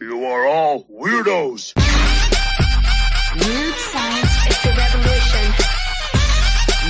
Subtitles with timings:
[0.00, 1.74] You are all weirdos.
[3.34, 5.54] Weird science is the revolution.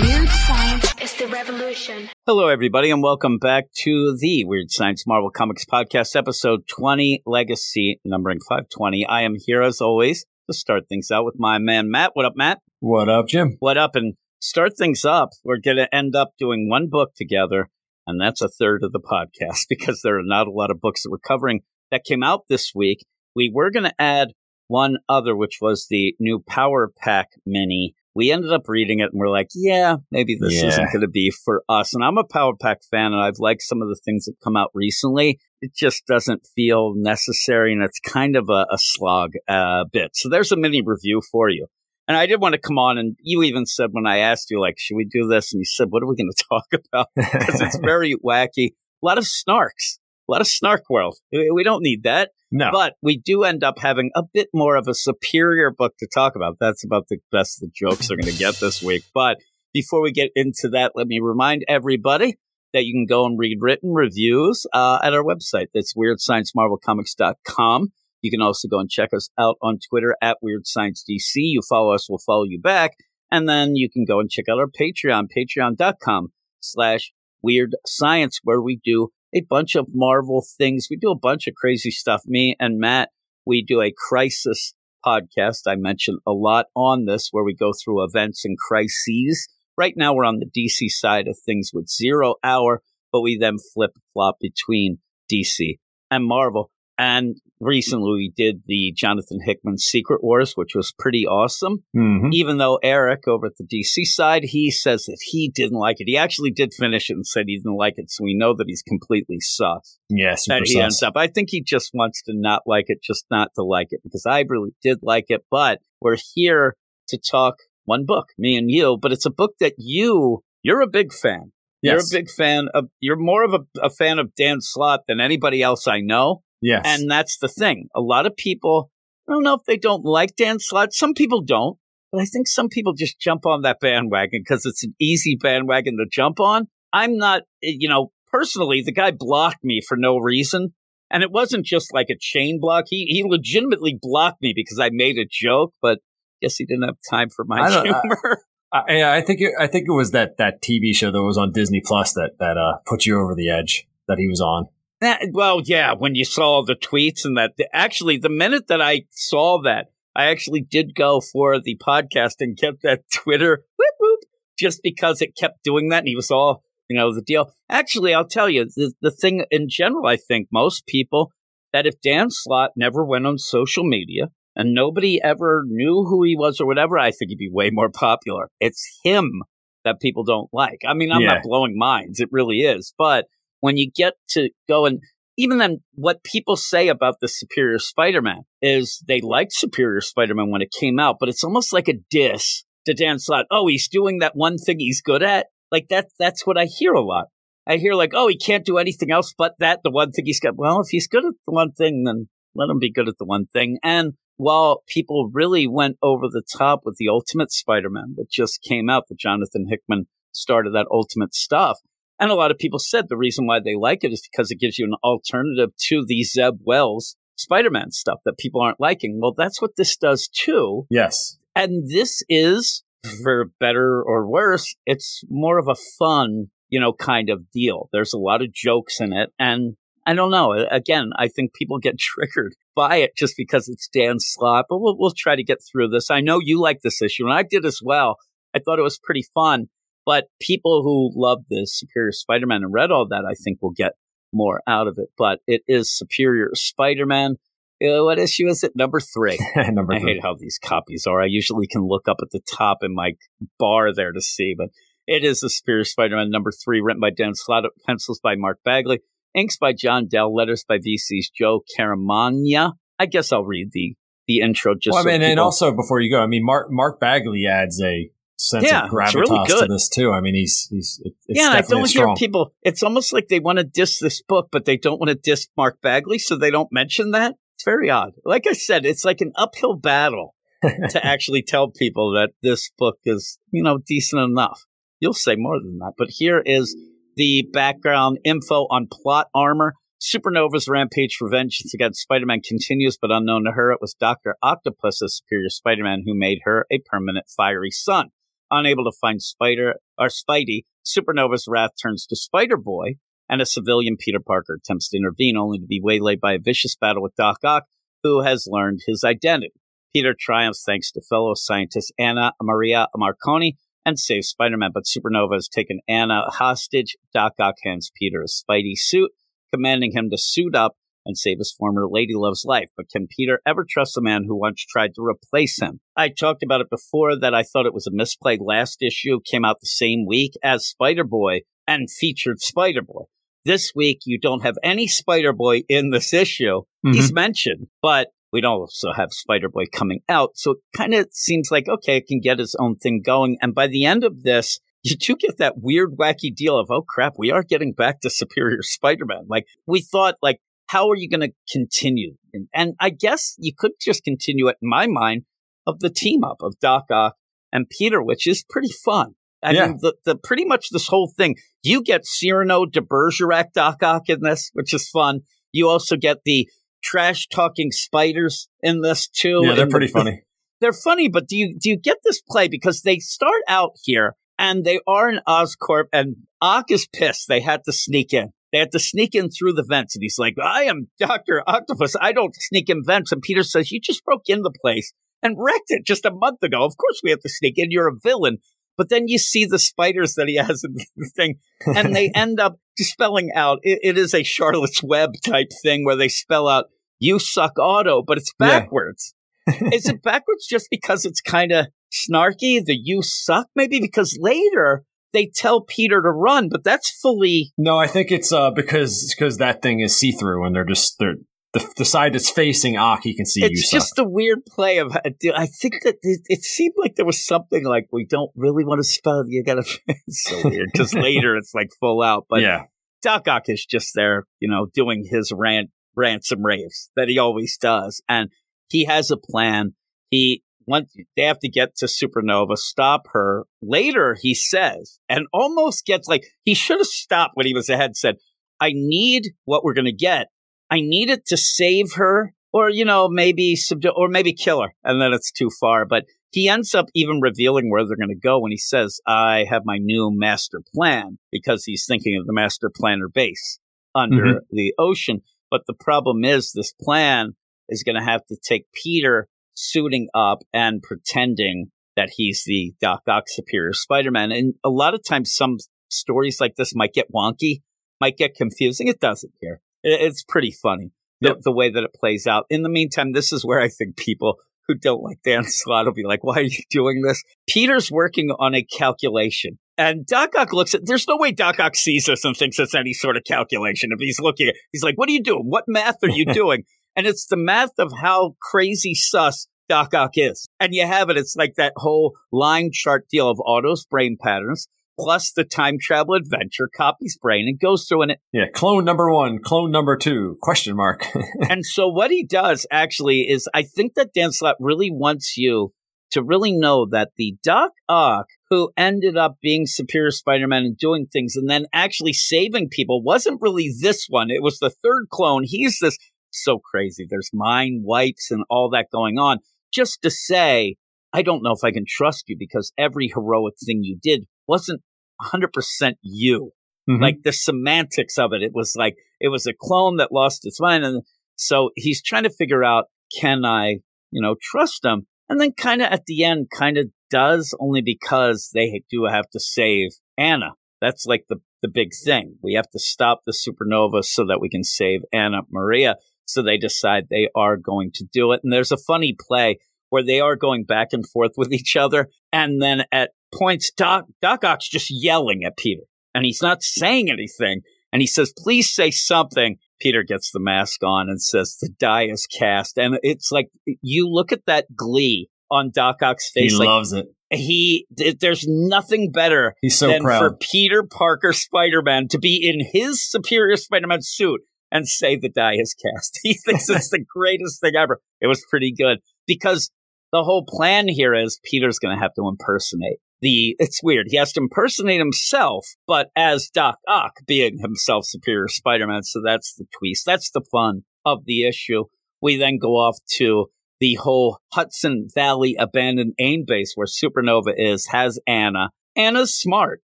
[0.00, 2.08] Weird science is the revolution.
[2.26, 8.00] Hello, everybody, and welcome back to the Weird Science Marvel Comics Podcast, episode 20, Legacy,
[8.06, 9.04] numbering 520.
[9.04, 12.12] I am here, as always, to start things out with my man, Matt.
[12.14, 12.60] What up, Matt?
[12.80, 13.58] What up, Jim?
[13.58, 13.96] What up?
[13.96, 15.28] And start things up.
[15.44, 17.68] We're going to end up doing one book together,
[18.06, 21.02] and that's a third of the podcast because there are not a lot of books
[21.02, 21.60] that we're covering
[21.94, 23.04] that came out this week.
[23.36, 24.32] We were going to add
[24.66, 27.94] one other, which was the new Power Pack Mini.
[28.16, 30.68] We ended up reading it and we're like, yeah, maybe this Yeah.
[30.68, 31.94] isn't going to be for us.
[31.94, 34.56] And I'm a Power Pack fan and I've liked some of the things that come
[34.56, 35.38] out recently.
[35.60, 40.10] It just doesn't feel necessary and it's kind of a, a slog uh, bit.
[40.14, 41.66] So there's a mini review for you.
[42.08, 44.60] And I did want to come on and you even said when I asked you,
[44.60, 45.52] like, should we do this?
[45.52, 47.08] And you said, what are we going to talk about?
[47.16, 48.70] Because it's very wacky.
[49.02, 51.16] A lot of snarks, a lot of snark world.
[51.32, 52.30] We don't need that.
[52.50, 52.70] no.
[52.72, 56.36] But we do end up having a bit more of a superior book to talk
[56.36, 56.56] about.
[56.60, 59.04] That's about the best the jokes are going to get this week.
[59.12, 59.38] But
[59.72, 62.36] before we get into that, let me remind everybody
[62.72, 65.66] that you can go and read written reviews uh, at our website.
[65.74, 67.92] That's weirdsciencemarvelcomics.com.
[68.22, 71.34] You can also go and check us out on Twitter at WeirdScienceDC.
[71.34, 72.92] You follow us, we'll follow you back.
[73.30, 76.28] And then you can go and check out our Patreon, patreon.com
[76.60, 80.86] slash weird science, where we do a bunch of Marvel things.
[80.88, 82.22] We do a bunch of crazy stuff.
[82.26, 83.10] Me and Matt,
[83.44, 85.62] we do a crisis podcast.
[85.66, 89.48] I mentioned a lot on this where we go through events and crises.
[89.76, 92.80] Right now, we're on the DC side of things with Zero Hour,
[93.12, 94.98] but we then flip flop between
[95.30, 95.78] DC
[96.10, 96.70] and Marvel.
[96.96, 102.28] And recently, we did the Jonathan Hickman Secret Wars, which was pretty awesome Mhm.
[102.32, 106.04] even though Eric over at the DC side, he says that he didn't like it.
[106.06, 108.66] He actually did finish it and said he didn't like it, so we know that
[108.68, 109.98] he's completely sus.
[110.08, 110.82] Yeah, super That he sus.
[110.82, 111.14] ends up.
[111.16, 114.24] I think he just wants to not like it, just not to like it, because
[114.26, 115.44] I really did like it.
[115.50, 116.76] But we're here
[117.08, 117.56] to talk
[117.86, 118.96] one book, me and you.
[119.00, 121.52] But it's a book that you you're a big fan.
[121.82, 122.10] Yes.
[122.12, 122.86] You're a big fan of.
[123.00, 126.40] You're more of a, a fan of Dan Slott than anybody else I know.
[126.64, 126.82] Yes.
[126.86, 127.88] And that's the thing.
[127.94, 128.90] A lot of people,
[129.28, 130.94] I don't know if they don't like Dan Slott.
[130.94, 131.76] Some people don't,
[132.10, 135.98] but I think some people just jump on that bandwagon because it's an easy bandwagon
[135.98, 136.68] to jump on.
[136.92, 140.72] I'm not, eh, you know, personally, the guy blocked me for no reason.
[141.10, 142.86] And it wasn't just like a chain block.
[142.88, 145.98] He, he legitimately blocked me because I made a joke, but
[146.40, 148.42] guess he didn't have time for my I I- humor.
[148.72, 151.38] I, yeah, I think it, I think it was that that TV show that was
[151.38, 154.66] on Disney Plus that that uh, put you over the edge that he was on.
[155.04, 159.02] That- well, yeah, when you saw the tweets and that, actually, the minute that I
[159.10, 164.20] saw that, I actually did go for the podcast and kept that Twitter whoop whoop
[164.58, 167.52] just because it kept doing that and he was all, you know, the deal.
[167.68, 171.32] Actually, I'll tell you the, the thing in general, I think most people
[171.72, 176.36] that if Dan Slott never went on social media and nobody ever knew who he
[176.36, 178.48] was or whatever, I think he'd be way more popular.
[178.60, 179.42] It's him
[179.84, 180.78] that people don't like.
[180.86, 181.34] I mean, I'm Yeah.
[181.34, 182.20] not blowing minds.
[182.20, 182.94] It really is.
[182.96, 183.26] But
[183.64, 185.00] when you get to go and
[185.38, 190.62] even then, what people say about the Superior Spider-Man is they liked Superior Spider-Man when
[190.62, 193.46] it came out, but it's almost like a diss to Dan Slott.
[193.50, 195.46] Oh, he's doing that one thing he's good at.
[195.72, 196.08] Like that.
[196.18, 197.28] That's what I hear a lot.
[197.66, 199.80] I hear like, oh, he can't do anything else but that.
[199.82, 200.56] The one thing he's got.
[200.56, 203.24] Well, if he's good at the one thing, then let him be good at the
[203.24, 203.78] one thing.
[203.82, 208.90] And while people really went over the top with the Ultimate Spider-Man that just came
[208.90, 211.78] out, that Jonathan Hickman started that Ultimate stuff.
[212.20, 214.60] And a lot of people said the reason why they like it is because it
[214.60, 219.18] gives you an alternative to the Zeb Wells Spider Man stuff that people aren't liking.
[219.20, 220.86] Well, that's what this does too.
[220.90, 221.38] Yes.
[221.56, 223.22] And this is, mm-hmm.
[223.22, 227.88] for better or worse, it's more of a fun, you know, kind of deal.
[227.92, 229.30] There's a lot of jokes in it.
[229.38, 229.76] And
[230.06, 230.52] I don't know.
[230.52, 234.96] Again, I think people get triggered by it just because it's Dan Slott, but we'll,
[234.98, 236.10] we'll try to get through this.
[236.10, 238.16] I know you like this issue, and I did as well.
[238.54, 239.66] I thought it was pretty fun.
[240.06, 243.72] But people who love the Superior Spider Man and read all that, I think will
[243.72, 243.92] get
[244.32, 245.08] more out of it.
[245.16, 247.36] But it is Superior Spider Man.
[247.80, 248.72] What issue is it?
[248.74, 249.38] Number three.
[249.56, 250.14] Number I three.
[250.14, 251.20] hate how these copies are.
[251.20, 253.12] I usually can look up at the top in my
[253.58, 254.68] bar there to see, but
[255.06, 258.60] it is the Superior Spider Man number three, written by Dan Slott, pencils by Mark
[258.64, 259.00] Bagley,
[259.34, 262.72] inks by John Dell, letters by VC's Joe Caramagna.
[262.98, 263.96] I guess I'll read the
[264.26, 266.68] the intro just Well, I so mean, and also before you go, I mean, Mark
[266.70, 269.70] Mark Bagley adds a sense Yeah, of it's really to good.
[269.70, 270.12] this too.
[270.12, 272.52] I mean, he's he's it- yeah, I don't hear people.
[272.62, 275.48] It's almost like they want to diss this book, but they don't want to diss
[275.56, 277.34] Mark Bagley, so they don't mention that.
[277.56, 278.12] It's very odd.
[278.24, 280.34] Like I said, it's like an uphill battle
[280.90, 284.64] to actually tell people that this book is, you know, decent enough.
[285.00, 286.76] You'll say more than that, but here is
[287.16, 289.74] the background info on plot armor.
[290.02, 294.36] Supernova's rampage for vengeance against Spider Man continues, but unknown to her, it was Dr.
[294.42, 298.10] Octopus, a superior Spider Man, who made her a permanent fiery sun.
[298.50, 302.96] Unable to find Spider or Spidey, Supernova's wrath turns to Spider Boy,
[303.28, 306.76] and a civilian Peter Parker attempts to intervene, only to be waylaid by a vicious
[306.76, 307.64] battle with Doc Ock,
[308.02, 309.54] who has learned his identity.
[309.92, 313.56] Peter triumphs thanks to fellow scientist Anna Maria Marconi
[313.86, 316.96] and saves Spider Man, but Supernova has taken Anna hostage.
[317.12, 319.10] Doc Ock hands Peter a Spidey suit,
[319.52, 322.68] commanding him to suit up and save his former Lady Love's life.
[322.76, 325.80] But can Peter ever trust a man who once tried to replace him?
[325.96, 328.38] I talked about it before that I thought it was a misplay.
[328.40, 333.04] Last issue came out the same week as Spider Boy and featured Spider Boy.
[333.44, 336.62] This week, you don't have any Spider Boy in this issue.
[336.84, 336.92] Mm-hmm.
[336.92, 340.30] He's mentioned, but we don't also have Spider Boy coming out.
[340.34, 343.36] So it kind of seems like, okay, it can get its own thing going.
[343.40, 346.82] And by the end of this, you do get that weird, wacky deal of, oh
[346.82, 349.26] crap, we are getting back to Superior Spider Man.
[349.28, 352.16] Like, we thought, like, how are you going to continue?
[352.32, 355.24] And, and, I guess you could just continue it in my mind
[355.66, 357.14] of the team up of Doc Ock
[357.52, 359.14] and Peter, which is pretty fun.
[359.42, 359.66] I yeah.
[359.66, 364.08] mean, the, the pretty much this whole thing, you get Cyrano de Bergerac Doc Ock
[364.08, 365.20] in this, which is fun.
[365.52, 366.48] You also get the
[366.82, 369.42] trash talking spiders in this too.
[369.44, 370.22] Yeah, they're pretty funny.
[370.60, 374.14] They're funny, but do you do you get this play because they start out here
[374.38, 378.30] and they are in Oscorp and Ock is pissed they had to sneak in.
[378.54, 381.96] They had to sneak in through the vents, and he's like, "I am Doctor Octopus.
[382.00, 384.92] I don't sneak in vents." And Peter says, "You just broke in the place
[385.24, 386.64] and wrecked it just a month ago.
[386.64, 387.72] Of course we have to sneak in.
[387.72, 388.38] You're a villain."
[388.76, 392.38] But then you see the spiders that he has in the thing, and they end
[392.38, 393.58] up spelling out.
[393.62, 396.66] It, it is a Charlotte's Web type thing where they spell out
[397.00, 399.16] "You suck, auto," but it's backwards.
[399.48, 399.70] Yeah.
[399.72, 402.64] is it backwards just because it's kind of snarky?
[402.64, 407.52] The "You suck" maybe because later they tell Peter to run, but that's fully.
[407.56, 410.98] No, I think it's uh, because because that thing is see through, and they're just
[410.98, 411.14] they're
[411.54, 413.48] the, the side that's facing he can see you.
[413.52, 414.94] it's just a weird play of.
[414.96, 418.80] I think that it, it, seemed like there was something like we don't really want
[418.80, 419.24] to spell.
[419.26, 419.80] You got to.
[420.06, 422.64] It's so weird because later it's like full out, but yeah,
[423.02, 427.56] Doc Ock is just there, you know, doing his rant ransom raves that he always
[427.56, 428.30] does, and
[428.68, 429.74] he has a plan.
[430.10, 433.44] He once they have to get to Supernova, stop her.
[433.62, 437.96] Later, he says, and almost gets like he should have stopped when he was ahead.
[437.96, 438.16] Said,
[438.60, 440.28] "I need what we're going to get."
[440.70, 444.74] I need it to save her or, you know, maybe subdue or maybe kill her.
[444.82, 445.84] And then it's too far.
[445.84, 449.44] But he ends up even revealing where they're going to go when he says, I
[449.48, 453.60] have my new master plan because he's thinking of the master planner base
[453.94, 454.38] under mm-hmm.
[454.50, 455.22] the ocean.
[455.50, 457.36] But the problem is this plan
[457.68, 463.02] is going to have to take Peter suiting up and pretending that he's the Doc
[463.08, 464.32] Ock superior Spider-Man.
[464.32, 465.58] And a lot of times some
[465.88, 467.62] stories like this might get wonky,
[468.00, 468.88] might get confusing.
[468.88, 469.60] It doesn't here.
[469.82, 470.90] It's pretty funny
[471.20, 472.46] the, the way that it plays out.
[472.50, 474.36] In the meantime, this is where I think people
[474.66, 477.22] who don't like Dan Slott will be like, why are you doing this?
[477.48, 479.58] Peter's working on a calculation.
[479.76, 482.74] And Doc Ock looks at, there's no way Doc Ock sees this and thinks it's
[482.74, 483.90] any sort of calculation.
[483.92, 485.44] If he's looking at, he's like, what are you doing?
[485.44, 486.64] What math are you doing?
[486.96, 490.46] And it's the math of how crazy sus Doc Ock is.
[490.60, 491.16] And you have it.
[491.16, 494.68] It's like that whole line chart deal of Otto's brain patterns
[494.98, 499.38] plus the time travel adventure copies brain and goes through and yeah clone number one
[499.42, 501.06] clone number two question mark
[501.50, 505.72] and so what he does actually is i think that dan slott really wants you
[506.10, 511.06] to really know that the doc ock who ended up being superior spider-man and doing
[511.12, 515.42] things and then actually saving people wasn't really this one it was the third clone
[515.44, 515.98] he's this
[516.34, 519.38] so crazy there's mind wipes and all that going on
[519.72, 520.76] just to say
[521.14, 524.82] I don't know if I can trust you because every heroic thing you did wasn't
[525.22, 526.50] 100% you.
[526.90, 527.02] Mm-hmm.
[527.02, 530.60] Like the semantics of it, it was like it was a clone that lost its
[530.60, 530.84] mind.
[530.84, 531.02] And
[531.36, 532.86] so he's trying to figure out,
[533.18, 533.78] can I,
[534.10, 535.06] you know, trust him?
[535.28, 539.30] And then kind of at the end, kind of does only because they do have
[539.30, 540.54] to save Anna.
[540.80, 542.36] That's like the, the big thing.
[542.42, 545.94] We have to stop the supernova so that we can save Anna Maria.
[546.26, 548.40] So they decide they are going to do it.
[548.42, 549.58] And there's a funny play
[549.90, 552.08] where they are going back and forth with each other.
[552.32, 555.82] And then at points, Doc, Doc Ock's just yelling at Peter
[556.14, 557.60] and he's not saying anything.
[557.92, 559.56] And he says, please say something.
[559.80, 562.78] Peter gets the mask on and says, the die is cast.
[562.78, 563.50] And it's like,
[563.82, 566.52] you look at that glee on Doc Ock's face.
[566.52, 567.06] He like, loves it.
[567.30, 567.86] He,
[568.20, 570.18] there's nothing better He's so than proud.
[570.18, 574.40] for Peter Parker Spider Man to be in his superior Spider Man suit
[574.74, 576.20] and say the die is cast.
[576.22, 578.00] He thinks it's the greatest thing ever.
[578.20, 579.70] It was pretty good because
[580.12, 584.06] the whole plan here is Peter's going to have to impersonate the it's weird.
[584.10, 589.02] He has to impersonate himself, but as Doc Ock being himself superior Spider-Man.
[589.04, 590.04] So that's the twist.
[590.04, 591.84] That's the fun of the issue.
[592.20, 593.46] We then go off to
[593.80, 598.70] the whole Hudson Valley abandoned AIM base where Supernova is, has Anna.
[598.96, 599.80] Anna's smart.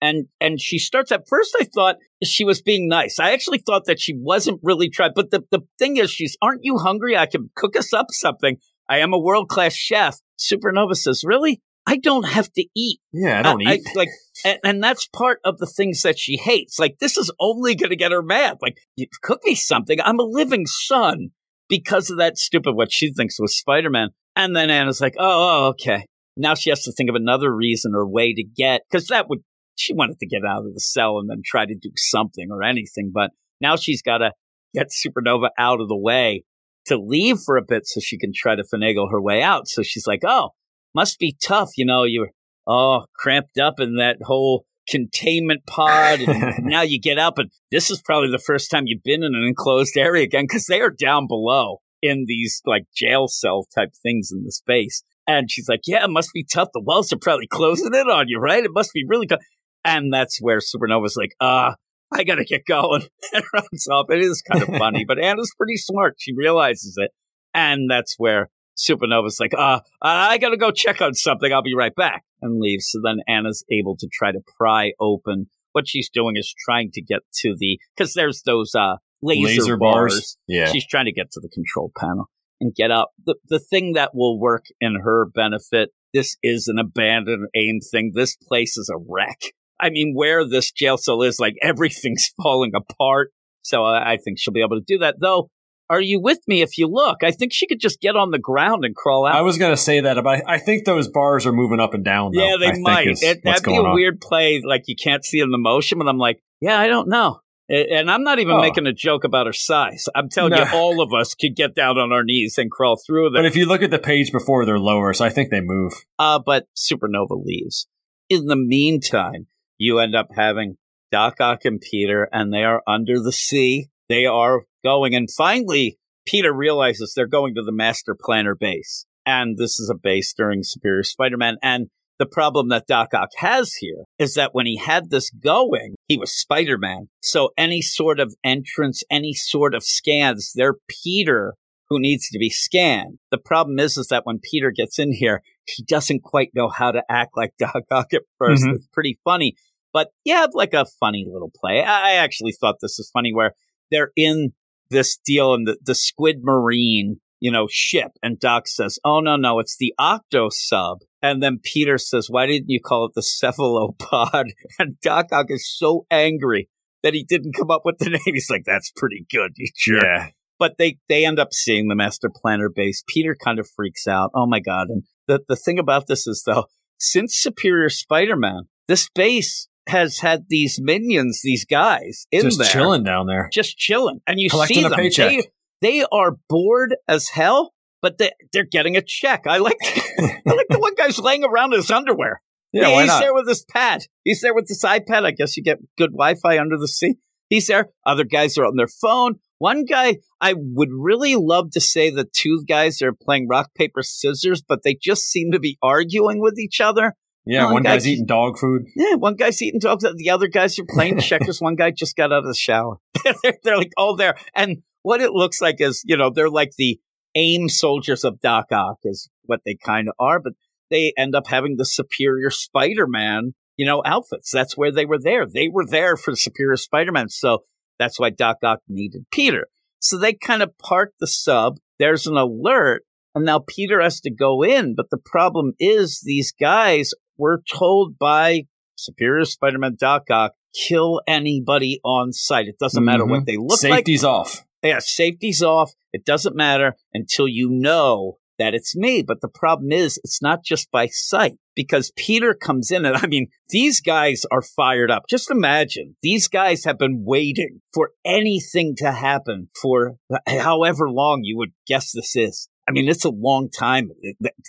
[0.00, 3.18] And and she starts at first I thought she was being nice.
[3.18, 5.12] I actually thought that she wasn't really trying.
[5.14, 7.16] But the, the thing is she's aren't you hungry?
[7.16, 8.58] I can cook us up something.
[8.88, 10.16] I am a world class chef.
[10.38, 11.60] Supernova says, Really?
[11.86, 13.00] I don't have to eat.
[13.12, 13.86] Yeah, I don't I, eat.
[13.88, 14.08] I, like,
[14.44, 16.78] and, and that's part of the things that she hates.
[16.78, 18.58] Like, this is only going to get her mad.
[18.60, 19.98] Like, you cook me something.
[19.98, 21.30] I'm a living sun
[21.66, 24.10] because of that stupid what she thinks was Spider Man.
[24.36, 26.04] And then Anna's like, oh, oh, okay.
[26.36, 29.40] Now she has to think of another reason or way to get because that would
[29.78, 32.62] she wanted to get out of the cell and then try to do something or
[32.62, 33.10] anything.
[33.14, 33.30] But
[33.60, 34.32] now she's got to
[34.74, 36.44] get Supernova out of the way
[36.86, 39.68] to leave for a bit so she can try to finagle her way out.
[39.68, 40.50] So she's like, oh,
[40.94, 41.70] must be tough.
[41.76, 42.30] You know, you're
[42.66, 47.90] oh cramped up in that whole containment pod and now you get up and this
[47.90, 50.90] is probably the first time you've been in an enclosed area again because they are
[50.90, 55.80] down below in these like jail cell type things in the space and she's like
[55.86, 58.70] yeah it must be tough the walls are probably closing in on you right it
[58.72, 59.40] must be really tough
[59.84, 61.72] and that's where supernova's like uh
[62.12, 65.76] i gotta get going and runs off it is kind of funny but anna's pretty
[65.76, 67.10] smart she realizes it
[67.54, 71.52] and that's where Supernova's like, uh, I gotta go check on something.
[71.52, 72.88] I'll be right back and leaves.
[72.90, 75.46] So then Anna's able to try to pry open.
[75.72, 79.76] What she's doing is trying to get to the, cause there's those, uh, laser, Laser
[79.76, 80.14] bars.
[80.14, 80.36] bars.
[80.46, 80.66] Yeah.
[80.70, 82.26] She's trying to get to the control panel
[82.60, 83.10] and get up.
[83.26, 88.12] The, the thing that will work in her benefit, this is an abandoned AIM thing.
[88.14, 89.40] This place is a wreck.
[89.80, 93.30] I mean, where this jail cell is, like everything's falling apart.
[93.62, 95.16] So I, I think she'll be able to do that.
[95.20, 95.50] Though
[95.90, 97.24] are you with me if you look?
[97.24, 99.34] I think she could just get on the ground and crawl out.
[99.34, 101.94] I was going to say that, but I, I think those bars are moving up
[101.94, 102.32] and down.
[102.34, 103.08] Though, yeah, they I might.
[103.08, 103.94] is It, that'd be a on.
[103.94, 105.98] weird play, like you can't see in the motion.
[105.98, 107.40] But I'm like, yeah, I don't know.
[107.70, 108.60] And I'm not even Oh.
[108.60, 110.08] making a joke about her size.
[110.14, 110.58] I'm telling No.
[110.58, 113.34] you, all of us could get down on our knees and crawl through them.
[113.42, 115.92] But if you look at the page before, they're lower, so I think they move.
[116.18, 117.86] Uh, but Supernova leaves.
[118.30, 119.46] In the meantime,
[119.78, 120.76] you end up having
[121.10, 123.88] Doc Ock and Peter, and they are under the sea.
[124.08, 129.06] They are going, and finally, Peter realizes they're going to the Master Planner base.
[129.24, 131.56] And this is a base during Superior Spider Man.
[131.62, 135.94] And the problem that Doc Ock has here is that when he had this going,
[136.06, 137.08] he was Spider Man.
[137.22, 141.54] So any sort of entrance, any sort of scans, they're Peter
[141.88, 143.18] who needs to be scanned.
[143.30, 146.90] The problem is, is that when Peter gets in here, he doesn't quite know how
[146.92, 148.74] to act like Doc Ock at 1st Mhm.
[148.74, 149.54] It's pretty funny,
[149.98, 151.82] but yeah, like a funny little play.
[151.82, 153.52] I actually thought this was funny where
[153.90, 154.52] they're in
[154.90, 158.12] this deal and the, the Squid Marine, you know, ship.
[158.22, 160.98] And Doc says, Oh, no, no, it's the Octo sub.
[161.20, 164.52] And then Peter says, Why didn't you call it the cephalopod?
[164.78, 166.68] And Doc Ock is so angry
[167.02, 168.20] that he didn't come up with the name.
[168.26, 170.28] He's like, That's pretty good, you jerk Yeah.
[170.58, 173.02] but they they end up seeing the master planner base.
[173.08, 174.30] Peter kind of freaks out.
[174.34, 174.88] Oh my god!
[174.90, 176.66] And the the thing about this is though,
[176.98, 183.02] since Superior Spider-Man, this base has had these minions, these guys in Just there, chilling
[183.04, 183.48] down there.
[183.52, 184.92] just chilling, and you Collecting see them.
[185.16, 185.48] They
[185.80, 189.46] they are bored as hell, but they they're getting a check.
[189.46, 192.40] I like I like the one guy's laying around in his underwear.
[192.72, 193.20] Yeah, he's not?
[193.20, 194.04] there with his pad.
[194.24, 195.24] He's there with this iPad.
[195.24, 197.14] I guess you get good Wi-Fi under the sea.
[197.48, 197.88] He's there.
[198.04, 199.36] Other guys are on their phone.
[199.56, 204.02] One guy, I would really love to say the two guys are playing rock paper
[204.02, 207.14] scissors, but they just seem to be arguing with each other.
[207.48, 208.86] Yeah, one, guy- guy's eating dog food.
[208.94, 210.18] Yeah, one guy's eating dog food.
[210.18, 211.60] The other guys are playing checkers.
[211.60, 212.98] one guy just got out of the shower.
[213.42, 214.36] they're, they're like all there.
[214.54, 217.00] And what it looks like is, you know, they're like the
[217.34, 220.52] AIM soldiers of Doc Ock is what they kind of are, but
[220.90, 224.50] they end up having the superior Spider-Man, you know, outfits.
[224.50, 225.46] That's where they were there.
[225.46, 227.30] They were there for the superior Spider-Man.
[227.30, 227.64] So
[227.98, 229.68] that's why Doc Ock needed Peter.
[230.00, 231.78] So they kind of park the sub.
[231.98, 233.04] There's an alert.
[233.34, 234.94] And now Peter has to go in.
[234.94, 238.64] But the problem is these guys were told by
[238.96, 242.66] Superior Spider-Man Doc Ock, kill anybody on sight.
[242.68, 243.30] It doesn't matter Mhm.
[243.30, 243.92] what they look like.
[243.98, 244.64] Safety's off.
[244.82, 245.92] Yeah, safety's off.
[246.12, 249.22] It doesn't matter until you know that it's me.
[249.22, 253.26] But the problem is, it's not just by sight because Peter comes in and I
[253.28, 255.24] mean, these guys are fired up.
[255.30, 260.16] Just imagine these guys have been waiting for anything to happen for
[260.46, 262.68] however long you would guess this is.
[262.88, 264.10] I mean, it's a long time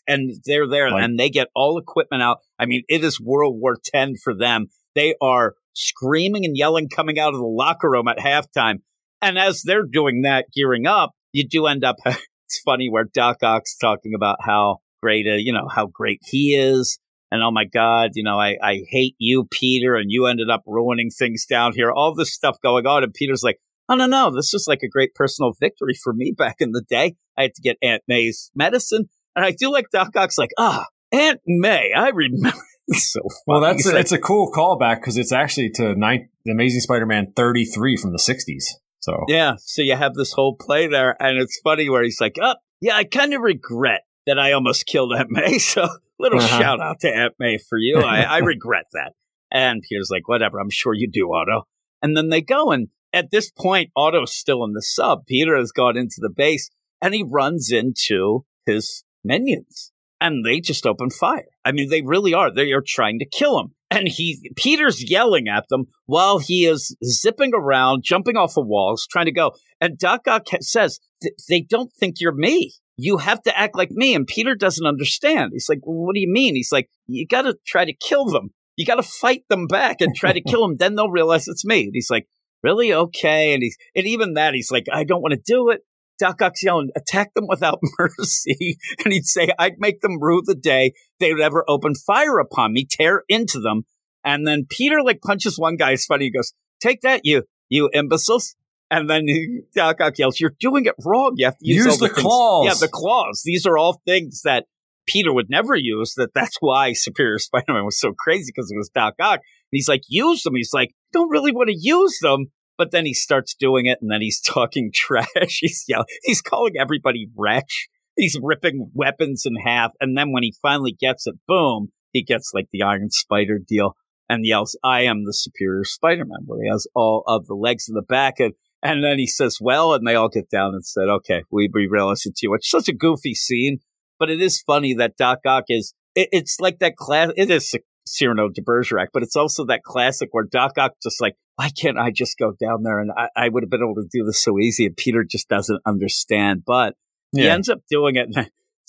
[0.07, 2.39] and they're there Like- and they get all equipment out.
[2.59, 4.67] I mean, it is World War Ten for them.
[4.95, 8.79] They are screaming and yelling coming out of the locker room at halftime.
[9.21, 11.95] And as they're doing that, gearing up, you do end up.
[12.05, 16.55] it's funny where Doc Ock's talking about how great, uh, you know, how great he
[16.55, 16.99] is.
[17.31, 20.63] and oh my god, you know, I I hate you, Peter, and you ended up
[20.65, 21.91] ruining things down here.
[21.91, 23.59] All this stuff going on, and Peter's like,
[23.89, 26.83] oh no no, this is like a great personal victory for me back in the
[26.89, 27.15] day.
[27.37, 30.85] I had to get Aunt May's medicine, and I do like Doc Ock's like, ah,
[31.11, 32.57] Aunt May, I remember.
[32.91, 33.29] so funny.
[33.47, 36.81] Well, that's a, like, it's a cool callback because it's actually to nine, the Amazing
[36.81, 38.63] Spider-Man 33 from the 60s.
[39.01, 42.37] So Yeah, so you have this whole play there, and it's funny where he's like,
[42.41, 45.87] "Oh, yeah, I kind of regret that I almost killed Aunt May." So,
[46.19, 46.59] little Uh-huh.
[46.59, 47.99] shout out to Aunt May for you.
[48.01, 49.13] I, I regret that.
[49.51, 51.63] And Peter's like, "Whatever, I'm sure you do, Otto."
[52.03, 55.25] And then they go, and at this point, Otto's still in the sub.
[55.25, 56.69] Peter has gone into the base,
[57.01, 61.47] and he runs into his minions, and they just open fire.
[61.65, 62.53] I mean, they really are.
[62.53, 63.73] They are trying to kill him.
[63.91, 69.07] And he, Peter's yelling at them while he is zipping around, jumping off the walls,
[69.09, 69.53] trying to go.
[69.81, 70.99] And Doc Ock says,
[71.47, 72.73] they don't think you're me.
[72.97, 74.13] You have to act like me.
[74.13, 75.51] And Peter doesn't understand.
[75.53, 76.53] He's like, well, what do you mean?
[76.53, 78.51] He's like, you got to try to kill them.
[78.75, 80.77] You got to fight them back and try to kill them.
[80.77, 81.85] Then they'll realize it's me.
[81.85, 82.27] And he's like,
[82.63, 82.93] really?
[82.93, 83.53] Okay.
[83.53, 85.81] And he's, and even that, he's like, I don't want to do it.
[86.19, 88.77] Doc Ock's yelling, attack them without mercy.
[89.03, 92.73] And he'd say, I'd make them rue the day they would ever open fire upon
[92.73, 93.83] me, tear into them.
[94.25, 95.91] And then Peter like punches one guy.
[95.91, 96.25] It's funny.
[96.25, 98.55] He goes, take that, you, you imbeciles.
[98.91, 101.35] And then he- Doc Ock yells, you're doing it wrong.
[101.37, 103.43] You have to use, Use the claws." Yeah, the claws.
[103.45, 104.65] These are all things that
[105.07, 106.15] Peter would never use.
[106.15, 109.39] That that's why Superior Spider-Man was so crazy because it was Doc Ock.
[109.71, 110.55] He's like, use them.
[110.55, 112.47] He's like, don't really want to use them.
[112.77, 115.59] But then he starts doing it, and then he's talking trash.
[115.59, 116.05] He's yelling.
[116.23, 117.89] He's calling everybody wretch.
[118.15, 122.51] He's ripping weapons in half, and then when he finally gets it, boom, he gets
[122.53, 123.95] like the Iron Spider deal
[124.27, 127.95] and yells, "I am the superior Spider-Man," where he has all of the legs in
[127.95, 131.09] the back, and and then he says, "Well," and they all get down and said,
[131.09, 133.79] "Okay, we we realize it's you." It's such a goofy scene,
[134.19, 135.93] but it is funny that Doc Ock is.
[136.15, 137.31] It, it's like that class.
[137.37, 137.73] It is
[138.09, 141.97] Cyrano de Bergerac, but it's also that classic where Doc Ock just like, why can't
[141.97, 144.43] I just go down there and I, I would have been able to do this
[144.43, 146.95] so easy, and Peter just doesn't understand, but
[147.31, 148.27] he ends up doing it.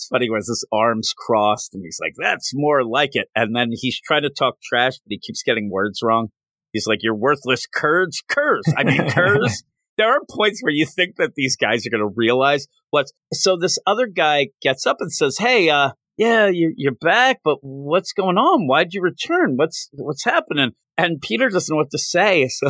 [0.01, 3.69] It's funny where his arms crossed, and he's like, "That's more like it." And then
[3.71, 6.29] he's trying to talk trash, but he keeps getting words wrong.
[6.73, 9.63] He's like, "You're worthless, curds, curs." I mean, curs.
[9.97, 13.11] there are points where you think that these guys are going to realize what's.
[13.31, 17.57] So this other guy gets up and says, "Hey, uh, yeah, you're, you're back, but
[17.61, 18.67] what's going on?
[18.67, 19.57] Why'd you return?
[19.57, 22.69] What's what's happening?" And Peter doesn't know what to say, so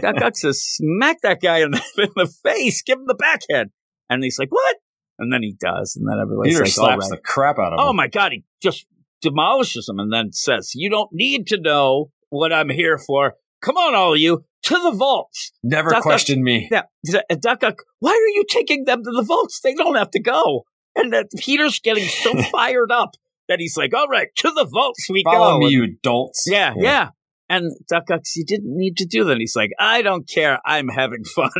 [0.00, 3.70] Doc Ock says, "Smack that guy in the, in the face, give him the backhand."
[4.08, 4.76] And he's like, "What?"
[5.18, 7.84] And then he does, and then everybody's Peter like, slaps the crap out of oh
[7.84, 7.88] him.
[7.88, 8.86] Oh my god, he just
[9.20, 13.34] demolishes him and then says, You don't need to know what I'm here for.
[13.62, 15.52] Come on, all of you, to the vaults.
[15.62, 16.68] Never Doc Ock- question me.
[16.70, 16.82] Yeah.
[17.40, 19.60] Doc Ock, why are you taking them to the vaults?
[19.60, 20.64] They don't have to go.
[21.02, 23.10] And that Peter's getting so fired up
[23.48, 25.66] that he's like, All right, to the vaults we Follow go.
[25.66, 26.44] me, you dolts.
[26.50, 27.10] yeah, yeah.
[27.48, 29.32] And Doc Ock's, you didn't need to do that.
[29.32, 30.58] And he's like, I don't care.
[30.66, 31.50] I'm having fun.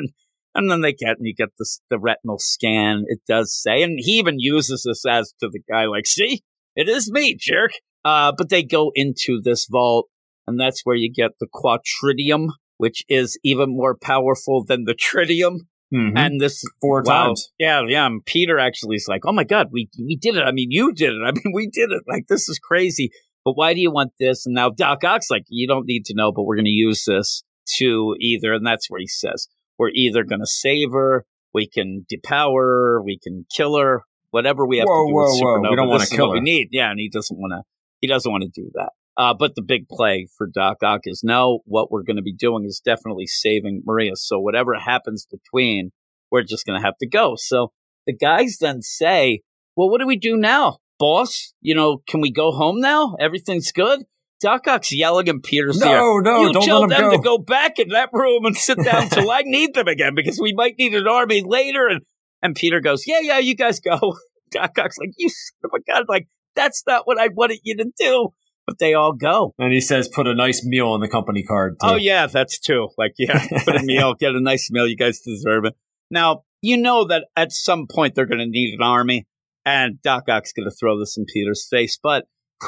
[0.55, 3.05] And then they get, and you get this, the retinal scan.
[3.09, 6.43] It does say, and he even uses this as to the guy, like, see,
[6.75, 7.73] it is me, jerk.
[8.05, 10.09] Uh, but they go into this vault,
[10.47, 15.59] and that's where you get the quatridium, which is even more powerful than the tritium.
[15.95, 16.13] Mhm.
[16.17, 17.27] And this Four Wow.
[17.29, 17.51] times.
[17.59, 18.07] Yeah, yeah.
[18.07, 20.43] And Peter actually is like, "Oh my God, we we did it!
[20.43, 21.23] I mean, you did it!
[21.25, 22.03] I mean, we did it!
[22.09, 23.11] Like this is crazy."
[23.45, 24.45] But why do you want this?
[24.47, 27.05] And now Doc Ock's like, "You don't need to know, but we're going to use
[27.05, 27.45] this
[27.79, 29.47] to either." And that's where he says,
[29.79, 34.67] "We're either going to save her, we can depower her, we can kill her, whatever
[34.67, 35.71] we have Whoa, to do whoa, with whoa.
[35.71, 36.35] We don't wanna kill her.
[36.35, 37.63] We need, yeah." And he doesn't want to.
[38.01, 38.91] He doesn't want to do that.
[39.19, 41.61] Uh, but the big play for Doc Ock is no.
[41.65, 44.13] What we're going to be doing is definitely saving Maria.
[44.15, 45.93] So whatever happens between
[46.31, 47.35] we're just going to have to go.
[47.37, 47.73] So
[48.07, 49.43] the guys then say,
[49.77, 50.79] well, what do we do now?
[50.99, 53.17] Boss, you know, can we go home now?
[53.21, 54.05] Everything's good?
[54.41, 55.97] Doc Ock's yelling in Peter's ear.
[55.97, 57.17] No, no, you don't tell let them go.
[57.17, 60.39] to go back in that room and sit down till I need them again because
[60.41, 61.87] we might need an army later.
[61.89, 62.03] And,
[62.43, 63.99] and Peter goes, yeah, yeah, you guys go.
[64.51, 66.05] Doc Ock's like, you son of a gun.
[66.09, 68.31] Like, that's not what I wanted you to do.
[68.67, 69.55] But they all go.
[69.59, 71.77] And he says, put a nice meal on the company card.
[71.81, 71.87] too.
[71.89, 72.89] Oh yeah, that's true.
[72.99, 74.87] Like yeah, put a meal, get a nice meal.
[74.89, 75.75] You guys deserve it.
[76.11, 79.27] Now you know that at some point they're going to need an army,
[79.65, 81.99] and Doc Ock's going to throw this in Peter's face.
[82.03, 82.25] But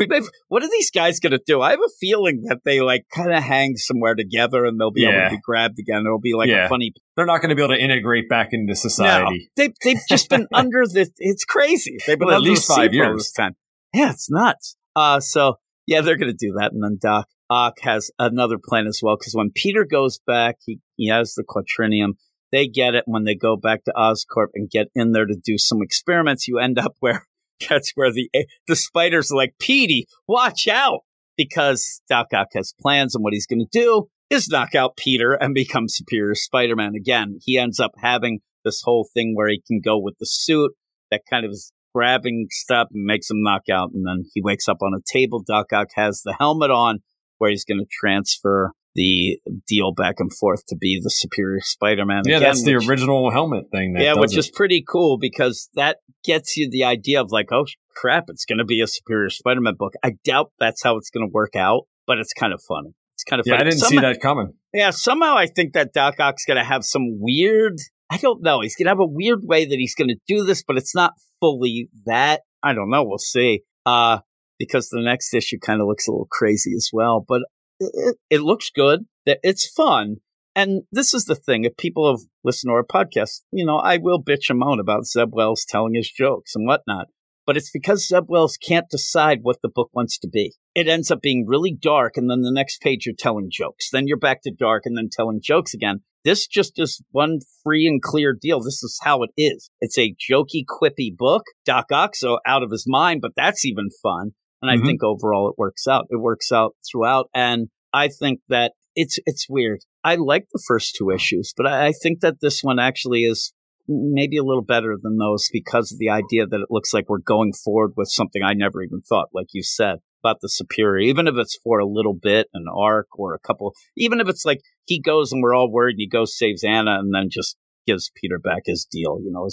[0.49, 1.61] what are these guys going to do?
[1.63, 5.05] I have a feeling that they like kind of hang somewhere together, and they'll be
[5.05, 6.03] able to be grabbed again.
[6.07, 6.67] It'll be like Yeah.
[6.67, 6.93] a funny.
[7.17, 9.51] They're not going to be able to integrate back into No, society.
[9.57, 11.11] they they've just been under the.
[11.19, 11.99] It's crazy.
[12.07, 13.33] They've been Well, at least five sea for all years.
[13.37, 13.57] time.
[13.95, 14.77] Yeah, it's nuts.
[14.95, 15.57] Uh, so
[15.89, 19.17] yeah, they're going to do that, and then Doc Ock has another plan as well.
[19.19, 22.13] Because when Peter goes back, he he has the quatrinium.
[22.53, 25.57] They get it when they go back to Oscorp and get in there to do
[25.57, 26.47] some experiments.
[26.47, 27.27] You end up where
[27.69, 31.01] That's where the eh, the spiders are like, Petey, watch out,
[31.37, 35.33] because Doc Ock has plans, and what he's going to do is knock out Peter
[35.33, 37.39] and become Superior Spider-Man again.
[37.43, 40.73] He ends up having this whole thing where he can go with the suit
[41.11, 44.69] that kind of is grabbing stuff and makes him knock out, and then he wakes
[44.69, 45.43] up on a table.
[45.45, 47.01] Doc Ock has the helmet on,
[47.39, 52.23] where he's going to transfer the deal back and forth to be the superior Spider-Man.
[52.25, 53.95] Yeah, again, that's the which- original helmet thing.
[53.95, 54.39] That yeah, which it.
[54.39, 58.59] is pretty cool because that gets you the idea of like, oh crap, it's going
[58.59, 59.95] to be a superior Spider-Man book.
[60.05, 62.95] I doubt that's how it's going to work out, but it's kind of funny.
[63.15, 63.55] It's kind of yeah.
[63.55, 63.71] I funny.
[63.71, 64.55] didn't see that coming.
[64.73, 67.79] Yeah, somehow I think that Doc Ock's going to have some weird.
[68.11, 68.61] I don't know.
[68.61, 70.95] He's going to have a weird way that he's going to do this, but it's
[70.95, 72.43] not fully that.
[72.63, 73.05] I don't know.
[73.05, 73.63] We'll see.
[73.85, 74.19] Uh,
[74.59, 77.43] because the next issue kind of looks a little crazy as well, but
[77.81, 79.07] it, it, looks good.
[79.25, 80.17] It's fun.
[80.57, 81.65] And this is the thing.
[81.65, 85.07] If people have listened to our podcast, you know, I will bitch and moan about
[85.07, 87.07] Zeb Wells telling his jokes and whatnot.
[87.47, 90.55] But it's because Zeb Wells can't decide what the book wants to be.
[90.79, 93.91] It ends up being really dark, and then the next page you're telling jokes.
[93.91, 96.03] Then you're back to dark and then telling jokes again.
[96.25, 98.61] This just is one free and clear deal.
[98.61, 99.71] This is how it is.
[99.81, 101.43] It's a jokey, quippy book.
[101.65, 104.33] Doc Oxo out of his mind, but that's even fun.
[104.63, 104.87] And I Mhm.
[104.87, 106.07] think overall it works out.
[106.11, 107.29] It works out throughout.
[107.35, 109.81] And I think that it's it's weird.
[110.05, 113.53] I like the first two issues, but I, I think that this one actually is
[113.89, 117.19] maybe a little better than those because of the idea that it looks like we're
[117.19, 121.29] going forward with something I never even thought, like you said, about the superior, even
[121.29, 124.61] if it's for a little bit, an arc or a couple, even if it's like
[124.87, 128.39] he goes and we're all worried, he goes, saves Anna, and then just gives Peter
[128.39, 129.19] back his deal.
[129.23, 129.49] You know,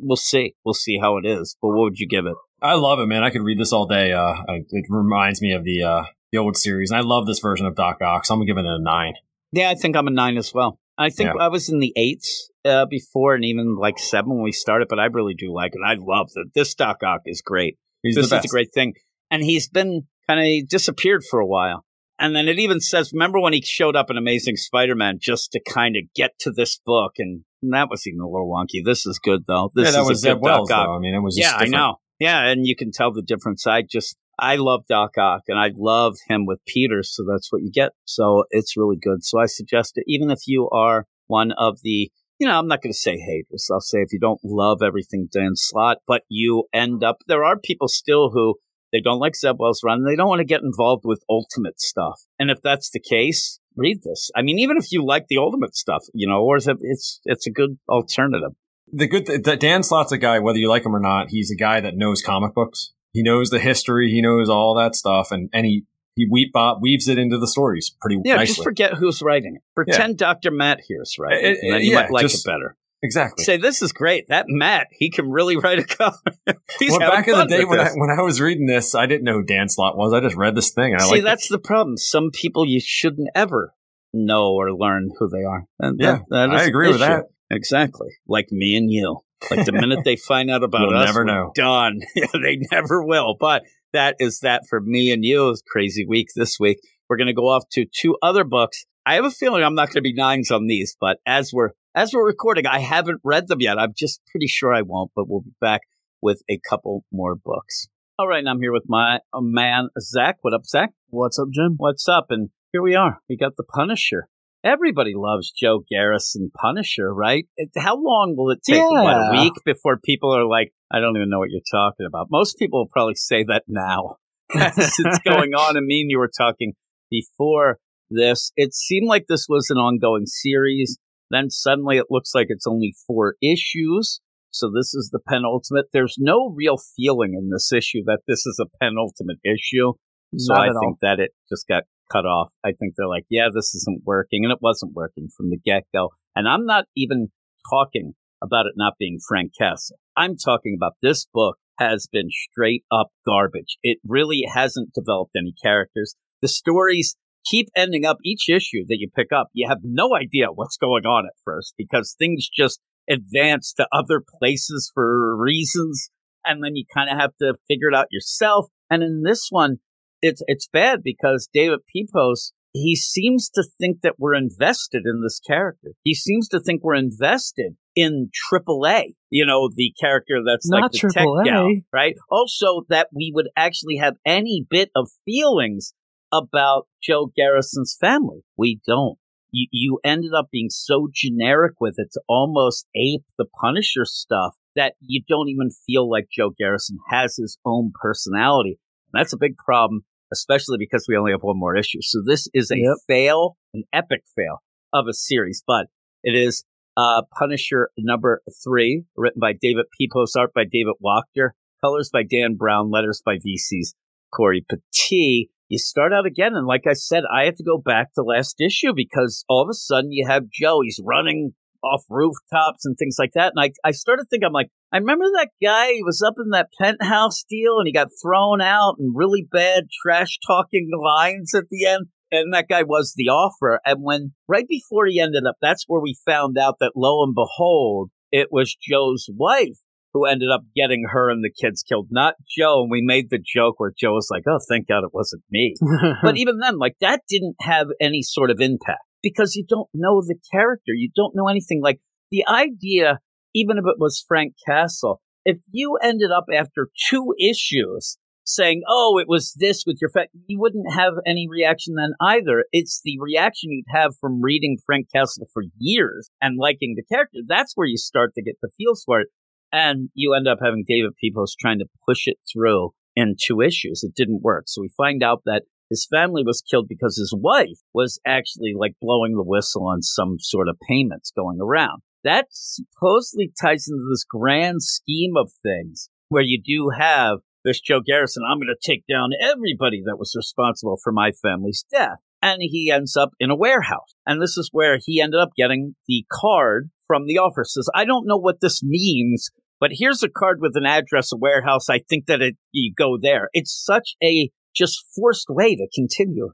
[0.00, 0.54] we'll see.
[0.64, 1.56] We'll see how it is.
[1.60, 2.36] But what would you give it?
[2.60, 3.24] I love it, man.
[3.24, 4.12] I could read this all day.
[4.12, 7.66] Uh, it reminds me of the uh, the old series, and I love this version
[7.66, 8.24] of Doc Ock.
[8.24, 9.14] So I'm gonna give it a nine.
[9.52, 10.78] Yeah, I think I'm a nine as well.
[10.96, 11.44] I think Yeah.
[11.44, 14.98] I was in the eights uh, before and even like seven when we started, but
[14.98, 15.80] I really do like it.
[15.84, 16.50] I love that.
[16.54, 17.78] This Doc Ock is great.
[18.02, 18.94] He's this is a great thing.
[19.32, 21.84] And he's been kind of disappeared for a while.
[22.18, 25.50] And then it even says, remember when he showed up in Amazing Spider Man just
[25.52, 27.14] to kind of get to this book?
[27.18, 28.84] And that was even a little wonky.
[28.84, 29.72] This is good, though.
[29.74, 30.86] This yeah, that is was a good Wells, Doc Ock.
[30.86, 30.96] though.
[30.96, 31.36] I mean, it was.
[31.36, 31.96] Yeah, I know.
[32.20, 33.66] Yeah, and you can tell the difference.
[33.66, 37.62] I just, I love Doc Ock and I love him with Peter, so that's what
[37.62, 37.92] you get.
[38.04, 39.24] So it's really good.
[39.24, 42.82] So I suggest it, even if you are one of the, you know, I'm not
[42.82, 43.68] going to say haters.
[43.72, 47.58] I'll say if you don't love everything Dan Slott, but you end up, there are
[47.58, 48.56] people still who
[48.92, 51.80] they don't like Zeb Wells' run and they don't want to get involved with Ultimate
[51.80, 52.20] stuff.
[52.38, 54.30] And if that's the case, read this.
[54.36, 57.20] I mean, even if you like the Ultimate stuff, you know, or is it, it's,
[57.24, 58.52] it's a good alternative.
[58.92, 61.50] The good th- that Dan Slott's a guy, whether you like him or not, he's
[61.50, 62.92] a guy that knows comic books.
[63.14, 64.10] He knows the history.
[64.10, 65.84] He knows all that stuff, and and he
[66.16, 68.54] he weave, uh, weaves it into the stories pretty Yeah, nicely.
[68.54, 69.62] just forget who's writing it.
[69.74, 70.50] Pretend Dr.
[70.50, 72.76] Matt here's writing it, Uh, and then you yeah, might like just- it better.
[73.02, 73.44] Exactly.
[73.44, 74.28] Say, this is great.
[74.28, 76.12] That Matt, he can really write a.
[76.78, 79.24] He's well, back in the day when I, when I was reading this, I didn't
[79.24, 80.12] know who Dan Slott was.
[80.12, 80.96] I just read this thing.
[81.00, 81.96] See, that's the problem.
[81.96, 83.74] Some people you shouldn't ever
[84.12, 85.64] know or learn who they are.
[85.80, 87.24] And Yeah, that- I agree with that.
[87.50, 88.08] Exactly.
[88.26, 89.20] Like me and you.
[89.50, 91.52] Like the minute they find out about We'll us, never we're know.
[91.54, 92.00] done.
[92.32, 93.36] they never will.
[93.38, 95.54] But that is that for me and you.
[95.66, 96.78] Crazy week this week.
[97.08, 98.86] We're going to go off to two other books.
[99.04, 101.70] I have a feeling I'm not going to be nines on these, but as we're
[101.94, 103.78] as we're recording, I haven't read them yet.
[103.78, 105.80] I'm just pretty sure I won't, but we'll be back
[106.22, 107.88] with a couple more books.
[108.18, 110.36] All right, and I'm here with my uh, man Zach.
[110.42, 110.90] What up, Zach?
[111.08, 111.74] What's up, Jim?
[111.78, 112.26] What's up?
[112.30, 113.18] And here we are.
[113.28, 114.28] We got the Punisher.
[114.64, 117.46] Everybody loves Joe Garrison Punisher, right?
[117.76, 118.80] How long will it take?
[118.80, 122.28] What, a week before people are like, I don't even know what you're talking about.
[122.30, 124.18] Most people will probably say that now
[124.54, 125.76] it's going on.
[125.76, 126.74] And mean you were talking
[127.10, 127.80] before
[128.14, 128.52] this.
[128.56, 130.98] It seemed like this was an ongoing series.
[131.30, 134.20] Then suddenly it looks like it's only four issues.
[134.50, 135.86] So this is the penultimate.
[135.92, 139.94] There's no real feeling in this issue that this is a penultimate issue.
[140.36, 140.80] So I all.
[140.80, 142.52] think that it just got cut off.
[142.64, 144.44] I think they're like, yeah, this isn't working.
[144.44, 146.10] And it wasn't working from the get go.
[146.36, 147.28] And I'm not even
[147.70, 149.98] talking about it not being Frank Castle.
[150.16, 153.78] I'm talking about this book has been straight up garbage.
[153.82, 156.14] It really hasn't developed any characters.
[156.42, 159.48] The stories keep ending up each issue that you pick up.
[159.52, 164.22] You have no idea what's going on at first because things just advance to other
[164.38, 166.10] places for reasons.
[166.44, 168.66] And then you kind of have to figure it out yourself.
[168.90, 169.76] And in this one,
[170.20, 175.38] it's it's bad because David Pepos he seems to think that we're invested in this
[175.40, 175.90] character.
[176.02, 179.14] He seems to think we're invested in AAA.
[179.30, 181.44] You know, the character that's like Not the tech AAA.
[181.44, 182.14] gal, right?
[182.30, 185.92] Also, that we would actually have any bit of feelings
[186.32, 188.40] about Joe Garrison's family.
[188.56, 189.18] We don't.
[189.52, 194.54] you, you ended up being so generic with it to almost ape the Punisher stuff
[194.74, 198.78] that you don't even feel like Joe Garrison has his own personality.
[199.12, 201.98] And that's a big problem, especially because we only have one more issue.
[202.00, 202.96] So this is a Yep.
[203.06, 204.62] fail, an epic fail
[204.94, 205.86] of a series, but
[206.22, 206.64] it is
[206.96, 211.50] uh, Punisher number three, written by David Pepos, art by David Wachter,
[211.82, 213.94] colors by Dan Brown, letters by VC's
[214.34, 215.50] Corey Petit.
[215.72, 218.60] You start out again, and like I said, I had to go back to last
[218.60, 220.80] issue because all of a sudden you have Joe.
[220.82, 223.54] He's running off rooftops and things like that.
[223.56, 225.92] And I, I started thinking, I'm like, I remember that guy.
[225.92, 229.84] He was up in that penthouse deal and he got thrown out and really bad
[230.04, 232.08] trash talking lines at the end.
[232.30, 233.80] And that guy was the offer.
[233.86, 237.34] And when right before he ended up, that's where we found out that lo and
[237.34, 239.78] behold, it was Joe's wife
[240.12, 242.82] who ended up getting her and the kids killed, not Joe.
[242.82, 245.74] And we made the joke where Joe was like, Oh, thank God it wasn't me.
[246.22, 250.20] but even then, like that didn't have any sort of impact because you don't know
[250.20, 250.92] the character.
[250.94, 251.80] You don't know anything.
[251.82, 253.18] Like the idea,
[253.54, 259.18] even if it was Frank Castle, if you ended up after two issues saying, "Oh,
[259.18, 262.64] it was this with your fa-, you wouldn't have any reaction then either.
[262.72, 267.38] It's the reaction you'd have from reading Frank Castle for years and liking the character.
[267.46, 269.28] That's where you start to get the feels for it,
[269.72, 274.02] and you end up having David Pepos trying to push it through in two issues.
[274.02, 274.64] It didn't work.
[274.66, 278.92] So we find out that his family was killed because his wife was actually like
[279.00, 282.02] blowing the whistle on some sort of payments going around.
[282.24, 288.00] That supposedly ties into this grand scheme of things where you do have this Joe
[288.00, 292.18] Garrison, I'm going to take down everybody that was responsible for my family's death.
[292.40, 294.14] And he ends up in a warehouse.
[294.26, 297.64] And this is where he ended up getting the card from the officer.
[297.66, 299.50] Says, I don't know what this means,
[299.82, 301.90] but here's a card with an address, a warehouse.
[301.90, 303.48] I think that it, you go there.
[303.52, 306.50] It's such a just forced way to continue.